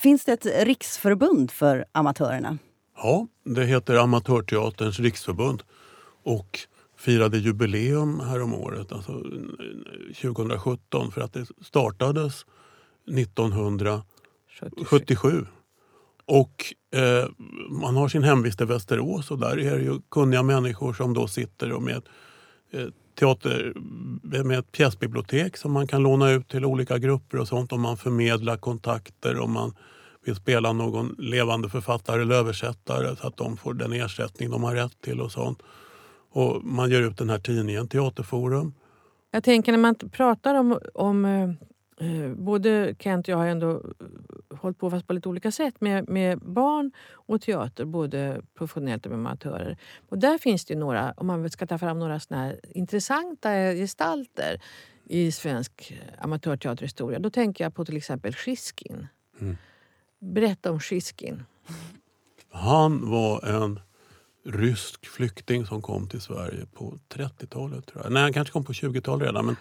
[0.00, 2.58] Finns det ett riksförbund för amatörerna?
[2.96, 5.62] Ja, det heter Amatörteaterns riksförbund
[6.22, 6.58] och
[6.98, 9.22] firade jubileum häromåret, alltså
[10.22, 12.46] 2017, för att det startades
[13.16, 15.46] 1977.
[16.26, 17.24] Och eh,
[17.70, 21.28] man har sin hemvist i Västerås och där är det ju kunniga människor som då
[21.28, 22.02] sitter och med
[22.70, 22.86] eh,
[23.18, 23.72] teater,
[24.44, 27.96] med ett pjäsbibliotek som man kan låna ut till olika grupper och sånt och man
[27.96, 29.74] förmedlar kontakter, och man
[30.26, 34.74] vill spela någon levande författare eller översättare så att de får den ersättning de har
[34.74, 35.62] rätt till och sånt.
[36.30, 38.74] Och man ger ut den här tidningen Teaterforum.
[39.30, 41.50] Jag tänker när man pratar om, om eh,
[42.08, 45.80] eh både Kent och jag har ändå eh, hållit på fast på lite olika sätt
[45.80, 49.76] med, med barn och teater, både professionellt och med amatörer.
[50.08, 54.60] Och där finns det några, om man ska ta fram några såna intressanta gestalter
[55.08, 57.18] i svensk amatörteaterhistoria.
[57.18, 59.06] Då tänker jag på till exempel Shiskin.
[59.40, 59.56] Mm.
[60.20, 61.42] Berätta om Shiskin.
[62.50, 63.80] Han var en
[64.44, 67.86] rysk flykting som kom till Sverige på 30-talet.
[67.86, 68.12] tror jag.
[68.12, 69.46] Nej, han kanske kom på 20-talet redan.
[69.46, 69.56] Men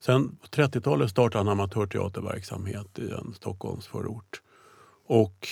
[0.00, 4.42] sen på 30-talet startade han amatörteaterverksamhet i en Stockholmsförort.
[5.06, 5.48] Och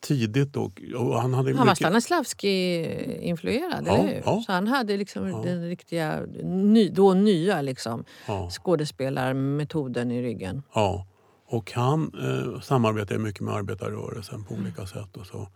[0.00, 0.72] tidigt då...
[0.96, 4.22] Och han hade han var Stanislavski-influerad, ja, eller hur?
[4.24, 4.42] Ja.
[4.46, 5.42] Så han hade liksom ja.
[5.44, 8.50] den riktiga, ny, då nya liksom, ja.
[8.50, 10.62] skådespelarmetoden i ryggen.
[10.74, 11.06] Ja.
[11.50, 15.16] Och han eh, samarbetade mycket med arbetarrörelsen på olika sätt.
[15.16, 15.48] och så.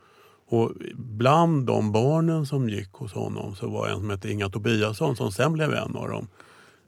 [0.49, 5.17] Och bland de barnen som gick hos honom så var en som hette Inga Tobiasson
[5.17, 6.29] som sen blev en av de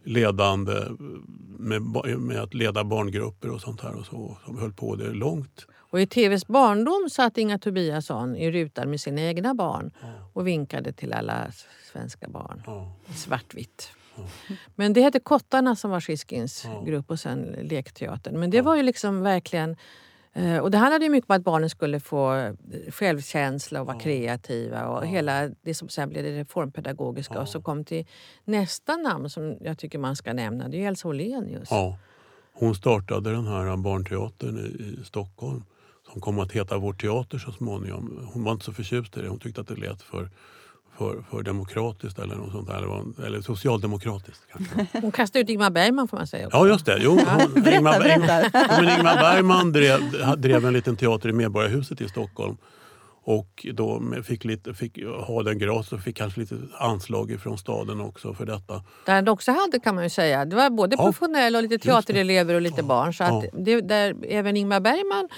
[0.05, 0.73] ledande
[1.59, 1.83] med,
[2.19, 4.37] med att leda barngrupper och sånt här och så.
[4.45, 5.67] Som höll på det långt.
[5.95, 10.09] Och i TVs barndom satt Inga Tobiasson i rutan med sina egna barn ja.
[10.33, 11.53] och vinkade till alla
[11.93, 12.63] svenska barn.
[12.67, 12.93] Ja.
[13.15, 13.91] Svartvitt.
[14.75, 16.83] Men det hette Kottarna som var Skiskins ja.
[16.87, 18.41] grupp och sen Lekteatern.
[18.41, 19.77] Men det var ju liksom verkligen...
[20.33, 22.53] Eh, och det handlade ju mycket om att barnen skulle få eh,
[22.91, 27.85] självkänsla och vara kreativa och hela det som sen blev det reformpedagogiska och så kom
[27.85, 28.07] till
[28.45, 30.69] nästa namn som jag tycker man ska nämna.
[30.69, 31.69] Det är Elsa Åhlenius.
[31.71, 31.99] Ja.
[32.53, 35.65] Hon startade den här barnteatern i, i Stockholm
[36.13, 38.29] som kom att heta Vår teater så småningom.
[38.33, 39.29] Hon var inte så förtjust i det.
[39.29, 40.31] Hon tyckte att det lät för
[40.99, 43.27] för, för demokratiskt eller något sånt där.
[43.27, 44.87] Eller, socialdemokratiskt kanske.
[45.01, 46.47] Hon kastade ut Ingmar Bergman får man säga.
[46.47, 46.59] Också.
[46.59, 46.99] Ja just det.
[47.01, 48.43] Jo, hon, Berätta, Ingmar, berätta.
[48.53, 50.01] Ja, men Ingmar Bergman drev,
[50.39, 52.57] drev en liten teater i Medborgarhuset i Stockholm.
[53.27, 58.01] Och då fick, lite, fick ha den gratis och fick kanske lite anslag från staden
[58.01, 58.83] också för detta.
[59.07, 60.45] Där det också hade kan man ju säga.
[60.45, 63.15] Det var både Ja, professionella och lite teaterelever och lite barn.
[63.15, 63.51] Så att Ja.
[63.53, 65.29] det, där, även Ingmar Bergman,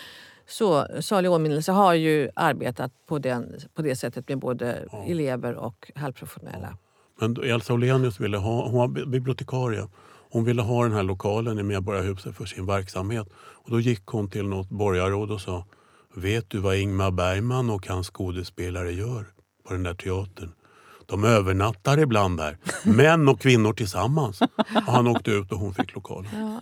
[0.49, 5.91] så, salig åminnelse, har ju arbetat på, den, på det sättet med både elever och
[5.95, 6.77] halvprofessionella.
[7.21, 9.89] Men Elsa Olenius ville ha, hon var bi- bibliotekarie.
[10.31, 13.27] Hon ville ha den här lokalen i Medborgarhuset för sin verksamhet.
[13.37, 15.65] Och då gick hon till något borgarråd och sa
[16.15, 19.27] Vet du vad Ingmar Bergman och hans skådespelare gör
[19.67, 20.53] på den där teatern?
[21.07, 22.59] De övernattar ibland där.
[22.85, 24.41] Män och kvinnor tillsammans.
[24.87, 26.31] Och han åkte ut och hon fick lokalen.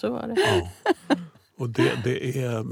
[0.00, 0.40] Så var det.
[0.40, 1.16] Ja.
[1.60, 2.66] Och det, det är,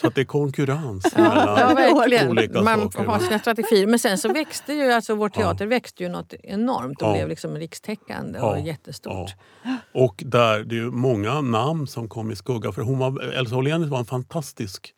[0.00, 2.28] så att det är konkurrens Ja, mellan verkligen.
[2.28, 2.98] olika Man saker.
[2.98, 3.86] får ha sina strategier.
[3.86, 7.12] Men sen så växte ju alltså vår teater växte ju något enormt och Ja.
[7.12, 8.50] blev liksom rikstäckande Ja.
[8.50, 9.30] och jättestort.
[9.62, 9.76] Ja.
[9.94, 12.72] Och där, det är ju många namn som kom i skugga.
[12.72, 14.94] För hon var, Elsa Åhlenius var en fantastisk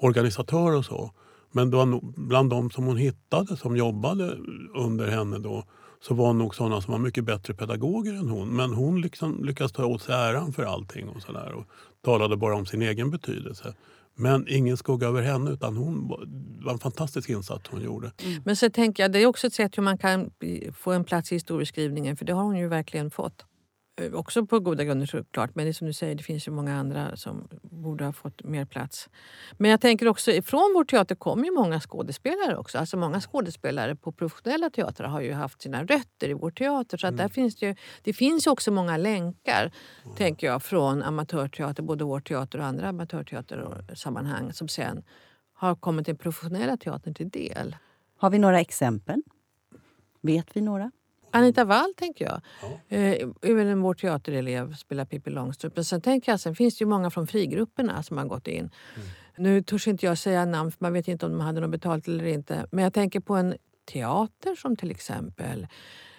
[0.00, 1.10] organisatör och så.
[1.52, 4.36] Men det var bland de som hon hittade som jobbade
[4.74, 5.64] under henne då
[6.00, 8.48] så var nog sådana som var mycket bättre pedagoger än hon.
[8.48, 11.64] Men hon liksom lyckades ta åt sig äran för allting och så där, och
[12.04, 13.74] talade bara om sin egen betydelse.
[14.14, 18.12] Men ingen skugga över henne utan hon var, det var en fantastisk insats hon gjorde.
[18.24, 18.42] Mm.
[18.44, 20.30] Men så tänker jag, det är också ett sätt hur man kan
[20.74, 23.44] få en plats i historieskrivningen för det har hon ju verkligen fått.
[23.96, 26.74] Eh, Också på goda grunder såklart, men det som du säger, det finns ju många
[26.78, 29.08] andra som borde ha fått mer plats.
[29.58, 32.78] Men jag tänker också, ifrån vår teater kommer ju många skådespelare också.
[32.78, 36.98] Alltså många skådespelare på professionella teatrar har ju haft sina rötter i vår teater.
[36.98, 39.72] Så att där finns det, ju, det finns ju också många länkar,
[40.16, 45.02] tänker jag, från amatörteater, både vår teater och andra amatörteatersammanhang som sen
[45.54, 47.76] har kommit den professionella teatern till del.
[48.16, 49.22] Har vi några exempel?
[50.20, 50.90] Vet vi några?
[51.30, 52.40] Anita Wall tänker jag.
[52.88, 55.76] Eh, väl en vår teaterelev, spelar Pippi Långstrump.
[55.76, 58.70] Men sen tänker jag, sen finns det ju många från frigrupperna som har gått in.
[59.36, 62.08] Nu törs inte jag säga namn för man vet inte om de hade något betalt
[62.08, 62.66] eller inte.
[62.70, 63.54] Men jag tänker på en
[63.92, 65.66] teater som till exempel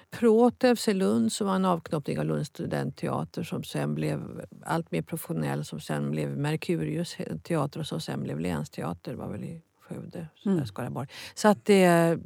[0.10, 5.02] Protevs i Lund som var en avknoppning av Lunds studentteater som sen blev allt mer
[5.02, 9.14] professionell som sen blev Merkurius teater och som sen blev Länsteater.
[9.14, 10.66] var väl i Skövde, mm.
[10.66, 11.08] Skaraborg.
[11.36, 12.20] Så att det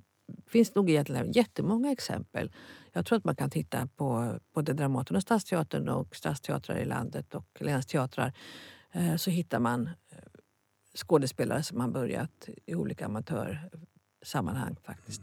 [0.51, 2.51] finns nog egentligen jättemånga exempel.
[2.93, 7.35] Jag tror att man kan titta på både Dramaten och Stadsteatern och stadsteatrar i landet
[7.35, 8.33] och länsteatrar.
[8.91, 10.17] Eh, så hittar man eh,
[10.95, 15.21] skådespelare som har börjat i olika amatörsammanhang faktiskt.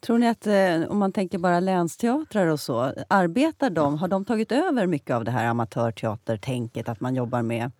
[0.00, 4.24] Tror ni att, eh, om man tänker bara länsteatrar och så, arbetar de, har de
[4.24, 7.70] tagit över mycket av det här amatörteatertänket, att man jobbar med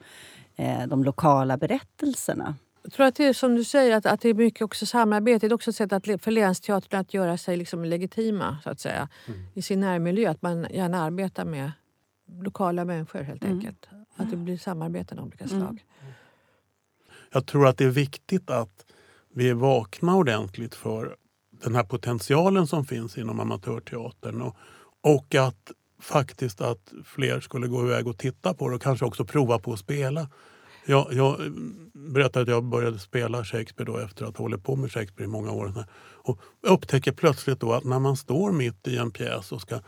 [0.88, 2.54] de lokala berättelserna?
[2.90, 5.48] Jag tror att det är som du säger, att, att det är mycket också samarbete.
[5.48, 8.80] Det är också ett sätt att, för länsteatern att göra sig liksom legitima så att
[8.80, 9.08] säga,
[9.54, 10.30] i sin närmiljö.
[10.30, 11.72] Att man gärna arbetar med
[12.42, 13.88] lokala människor helt enkelt.
[14.16, 15.84] Att det blir samarbeten av olika slag.
[17.32, 18.86] Jag tror att det är viktigt att
[19.34, 21.16] vi är vakna ordentligt för
[21.50, 24.56] den här potentialen som finns inom amatörteatern och,
[25.00, 29.24] och att faktiskt att fler skulle gå iväg och titta på det och kanske också
[29.24, 30.28] prova på att spela.
[30.90, 31.36] Jag, jag
[31.92, 35.32] berättade att jag började spela Shakespeare då efter att ha hållit på med Shakespeare i
[35.32, 35.84] många år.
[36.22, 39.80] Och upptäcker plötsligt då att när man står mitt i en pjäs och ska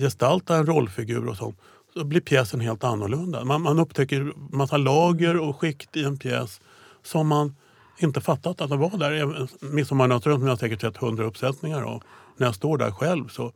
[0.00, 1.58] gestalta en rollfigur och sånt
[1.94, 3.44] så blir pjäsen helt annorlunda.
[3.44, 6.60] Man, man upptäcker massa lager och skikt i en pjäs
[7.02, 7.56] som man
[7.98, 9.48] inte fattat att det var där.
[9.74, 12.02] Midsommarnattsrummet som jag säkert sett hundra uppsättningar av.
[12.36, 13.52] När jag står där själv så,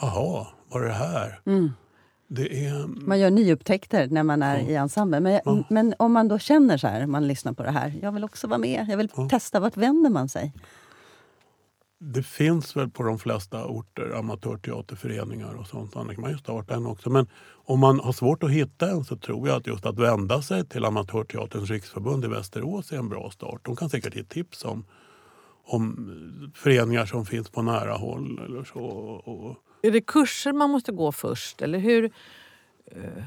[0.00, 1.40] jaha, var det här?
[1.46, 1.70] Mm.
[2.38, 5.20] Är, Man gör nyupptäckter när man är i ensemble.
[5.20, 5.64] Men, Ja.
[5.70, 8.46] men om man då känner så här, man lyssnar på det här, jag vill också
[8.46, 9.28] vara med, jag vill Ja.
[9.28, 10.52] testa, vart vänder man sig?
[12.02, 15.96] det finns väl på de flesta orter amatörteaterföreningar och sånt.
[15.96, 17.10] Annars kan man ju starta en också.
[17.10, 17.26] Men
[17.64, 20.66] om man har svårt att hitta en så tror jag att just att vända sig
[20.66, 23.60] till Amatörteaterns riksförbund i Västerås är en bra start.
[23.64, 24.84] De kan säkert ge tips om,
[25.64, 26.10] om
[26.54, 28.80] föreningar som finns på nära håll eller så.
[29.24, 31.62] Och, Är det kurser man måste gå först?
[31.62, 32.04] Eller hur,
[32.86, 33.24] eh,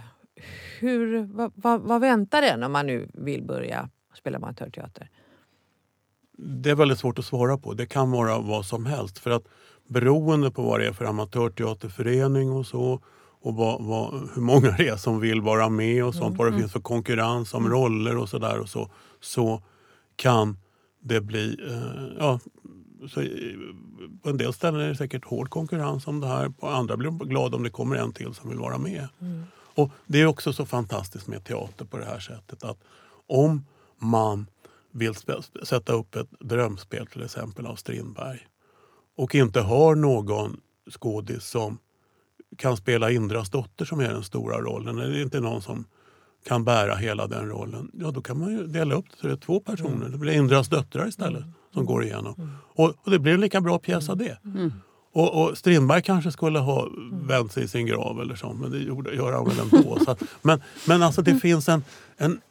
[0.79, 5.09] hur, vad, vad, vad väntar en om man nu vill börja spela amatörteater?
[6.37, 7.73] Det är väldigt svårt att svara på.
[7.73, 9.19] Det kan vara vad som helst.
[9.19, 9.47] För att
[9.87, 12.99] beroende på vad det är för amatörteaterförening och så
[13.43, 16.57] och vad, vad, hur många det är som vill vara med och sånt, vad det
[16.57, 19.63] finns för konkurrens om roller och sådär och så, så
[20.15, 20.57] kan
[20.99, 21.57] det bli...
[21.69, 22.39] Eh, ja,
[23.09, 23.27] så, eh,
[24.23, 26.49] på en del ställen är det säkert hård konkurrens om det här.
[26.49, 29.07] På andra blir de glada om det kommer en till som vill vara med.
[29.75, 32.77] Och Det är också så fantastiskt med teater på det här sättet att
[33.27, 33.65] om
[33.99, 34.47] man
[34.91, 35.13] vill
[35.63, 38.47] sätta upp ett drömspel till exempel av Strindberg
[39.17, 41.77] och inte har någon skådis som
[42.57, 45.85] kan spela Indras dotter som är den stora rollen, eller inte någon som
[46.45, 49.59] kan bära hela den rollen, ja då kan man ju dela upp det till två
[49.59, 49.95] personer.
[49.95, 50.11] Mm.
[50.11, 51.53] Det blir Indras döttrar istället mm.
[51.73, 52.35] Som går igenom.
[52.37, 52.49] Mm.
[52.75, 54.37] Och, och, det blir en lika bra pjäs av det.
[54.45, 54.71] Mm.
[55.13, 58.79] Och, och, Strindberg kanske skulle ha vänt sig i sin grav eller så, men det
[58.79, 59.99] gjorde, gör han väl ändå.
[60.05, 61.83] så men, men alltså det finns en,
[62.17, 62.41] en...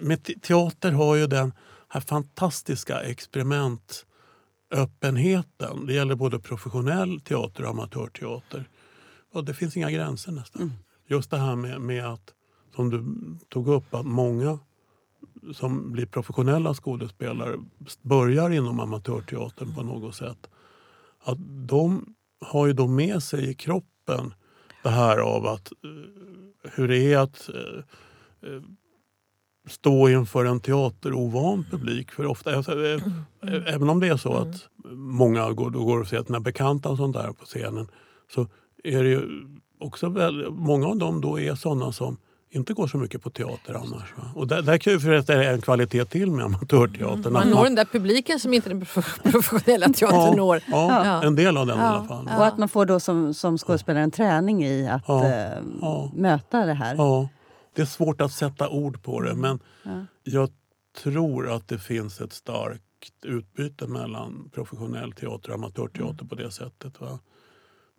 [0.00, 1.52] Med teater har ju den
[1.88, 5.86] här fantastiska experimentöppenheten.
[5.86, 8.68] Det gäller både professionell teater och amatörteater.
[9.34, 10.62] Och det finns inga gränser nästan.
[10.62, 10.74] Mm.
[11.08, 12.34] Just det här med, med att,
[12.76, 13.04] som du
[13.48, 14.58] tog upp, att många
[15.52, 17.56] som blir professionella skådespelare
[18.02, 20.50] börjar inom amatörteatern på något sätt.
[21.24, 21.38] Att
[21.68, 24.34] de har ju då med sig i kroppen
[24.82, 27.78] det här av att eh, hur det är att eh,
[28.50, 28.62] eh,
[29.68, 32.10] stå inför en teaterovan publik.
[32.10, 32.72] För ofta, alltså,
[33.66, 37.16] Även om det är så att många går, går och ser sina bekanta och sånt
[37.16, 37.88] där på scenen
[38.34, 38.46] så
[38.84, 39.46] är det ju
[39.78, 40.52] också väldigt...
[40.52, 42.16] många av dem då är sådana som
[42.50, 44.14] inte går så mycket på teater annars.
[44.16, 44.24] Va?
[44.34, 47.18] Och där, där kan ju förresten en kvalitet till med amatörteatern.
[47.18, 47.32] Mm.
[47.32, 48.80] Man når den där publiken som inte den
[49.22, 50.62] professionella teatern ja, når.
[50.66, 52.26] Ja, ja, en del av den ja, i alla fall.
[52.26, 56.74] Och att man får då som, som skådespelare en träning i att äh, möta det
[56.74, 56.94] här.
[56.94, 57.28] Ja.
[57.74, 59.58] Det är svårt att sätta ord på det men
[60.24, 60.50] jag
[61.02, 62.84] tror att det finns ett starkt
[63.24, 66.28] utbyte mellan professionell teater och amatörteater mm.
[66.28, 67.00] på det sättet.
[67.00, 67.18] Va?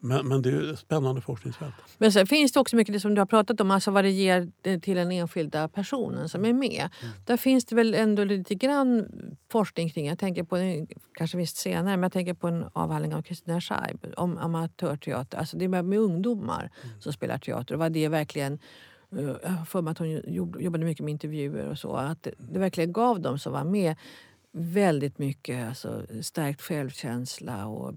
[0.02, 1.74] Men, men det är ett spännande forskningsfält.
[1.98, 4.12] Men sen finns det också mycket det som du har pratat om, alltså vad det
[4.12, 6.90] ger till den enskilda personen som är med.
[7.02, 7.14] Mm.
[7.26, 9.08] Där finns det väl ändå lite grann
[9.52, 13.16] forskning kring, jag tänker på en, kanske visst senare, men jag tänker på en avhandling
[13.16, 15.38] av Kristina Scheib om amatörteater.
[15.38, 17.02] Alltså det är med, med ungdomar mm.
[17.02, 18.60] som spelar teater och vad det verkligen
[19.18, 20.22] eh, jag har för mig att hon
[20.60, 21.96] jobbade mycket med intervjuer och så.
[21.96, 23.96] Att det verkligen gav dem som var med
[24.52, 27.94] väldigt mycket alltså, stärkt självkänsla och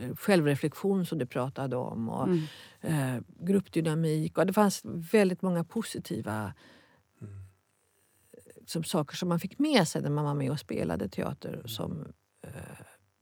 [0.00, 2.08] eh, självreflektion som du pratade om.
[2.08, 2.44] Och, mm.
[2.80, 4.38] eh, gruppdynamik.
[4.38, 6.52] Och det fanns väldigt många positiva
[7.20, 7.34] mm.
[8.66, 11.68] som saker som man fick med sig när man var med och spelade teater mm.
[11.68, 12.50] som eh,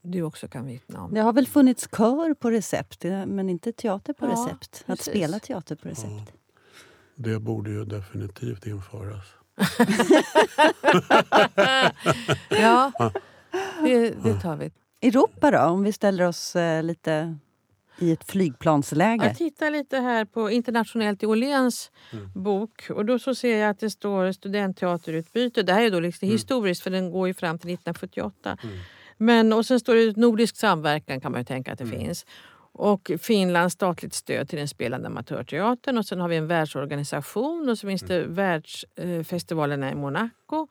[0.03, 1.15] du också kan vittna om.
[1.15, 4.85] Det har väl funnits kör på recept, men inte teater på ja, recept?
[4.87, 4.87] Precis.
[4.87, 6.23] Att spela teater på recept.
[6.27, 6.33] Ja.
[7.17, 9.25] Det borde ju definitivt införas.
[14.57, 15.09] det, det, vi.
[15.09, 17.37] Europa då, om vi ställer oss eh, lite
[17.99, 19.25] i ett flygplansläge?
[19.25, 22.31] Jag tittar lite här på Internationellt i Åhléns mm.
[22.35, 22.91] bok.
[22.91, 25.63] Och då så ser jag att det står studentteaterutbyte.
[25.63, 26.35] Det här är då liksom mm.
[26.35, 28.59] historiskt för den går ju fram till 1978.
[28.63, 28.77] Mm.
[29.17, 31.99] Men, och sen står det nordisk samverkan kan man ju tänka att det mm.
[31.99, 32.27] finns
[32.77, 35.99] och Finlands statligt stöd till den spelande amatörteatern.
[35.99, 38.35] Och sen har vi en världsorganisation och så finns det mm.
[38.35, 40.69] världsfestivalerna i Monaco.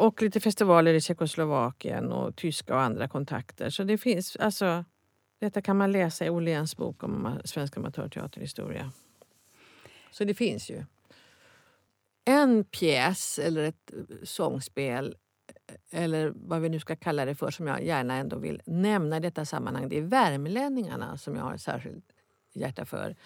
[0.00, 3.70] Och lite festivaler i Tjeckoslovakien och tyska och andra kontakter.
[3.70, 4.84] Så det finns, alltså,
[5.40, 8.92] detta kan man läsa i Åhléns bok om svensk amatörteaterhistoria.
[10.10, 10.84] Så det finns ju.
[12.24, 15.16] En pjäs eller ett eh, sångspel
[15.66, 19.16] eh, eller vad vi nu ska kalla det för, som jag gärna ändå vill nämna
[19.16, 22.04] i detta sammanhang, det är värmlänningarna som jag har särskilt
[22.52, 23.16] hjärta för.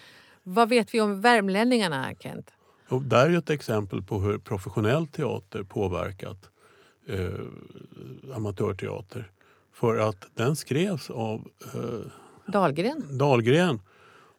[0.43, 2.51] Vad vet vi om värmlänningarna, Kent?
[2.89, 6.51] Och där är ett exempel på hur professionell teater påverkat
[7.07, 9.31] eh, amatörteater.
[9.73, 13.79] För att den skrevs av eh, Dahlgren, Dahlgren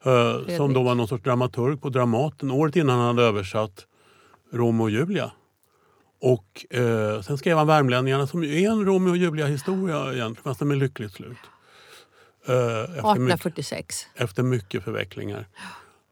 [0.05, 3.87] eh, som då var någon sorts dramaturg på Dramaten året innan han hade översatt
[4.53, 5.33] Romeo och Julia.
[6.21, 10.79] Och eh, sen skrev han Värmlänningarna som är en Romeo och Julia-historia egentligen, fast med
[10.79, 11.37] lyckligt slut.
[12.47, 14.07] Eh, efter 1846.
[14.07, 15.49] Mycket, efter mycket förvecklingar.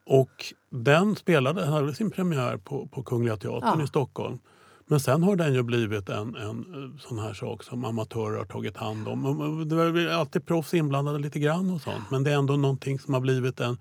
[0.06, 3.84] Och den spelade, hade sin premiär på, på Kungliga Teatern ja.
[3.84, 4.38] i Stockholm.
[4.86, 8.44] Men sen har den ju blivit en, en eh, sån här sak som amatörer har
[8.44, 9.68] tagit hand om.
[9.68, 12.10] Det är alltid proffs inblandade lite grann och sånt.
[12.10, 13.78] Men det är ändå någonting som har blivit en,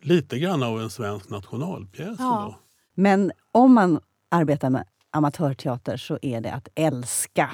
[0.00, 2.16] lite grann av en svensk nationalpjäs.
[2.18, 2.58] Ja.
[2.94, 7.50] Men om man arbetar med amatörteater så är det att älska.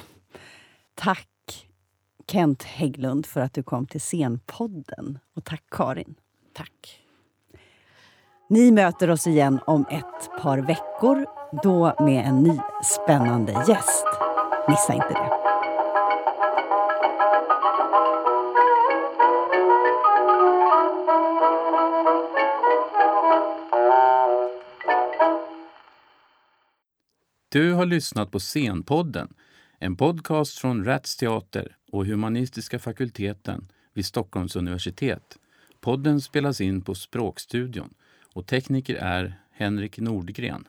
[0.95, 1.26] Tack
[2.26, 5.18] Kent Hägglund för att du kom till Scenpodden.
[5.37, 6.14] Och tack Karin.
[6.53, 7.01] Tack.
[8.49, 14.07] Ni möter oss igen om ett par veckor, då med en ny spännande gäst.
[14.68, 15.30] Missa inte det.
[27.48, 29.34] Du har lyssnat på Scenpodden,
[29.78, 35.38] en podcast från Rats Teater och Humanistiska fakulteten vid Stockholms universitet.
[35.80, 37.94] Podden spelas in på Språkstudion
[38.34, 40.68] och tekniker är Henrik Nordgren.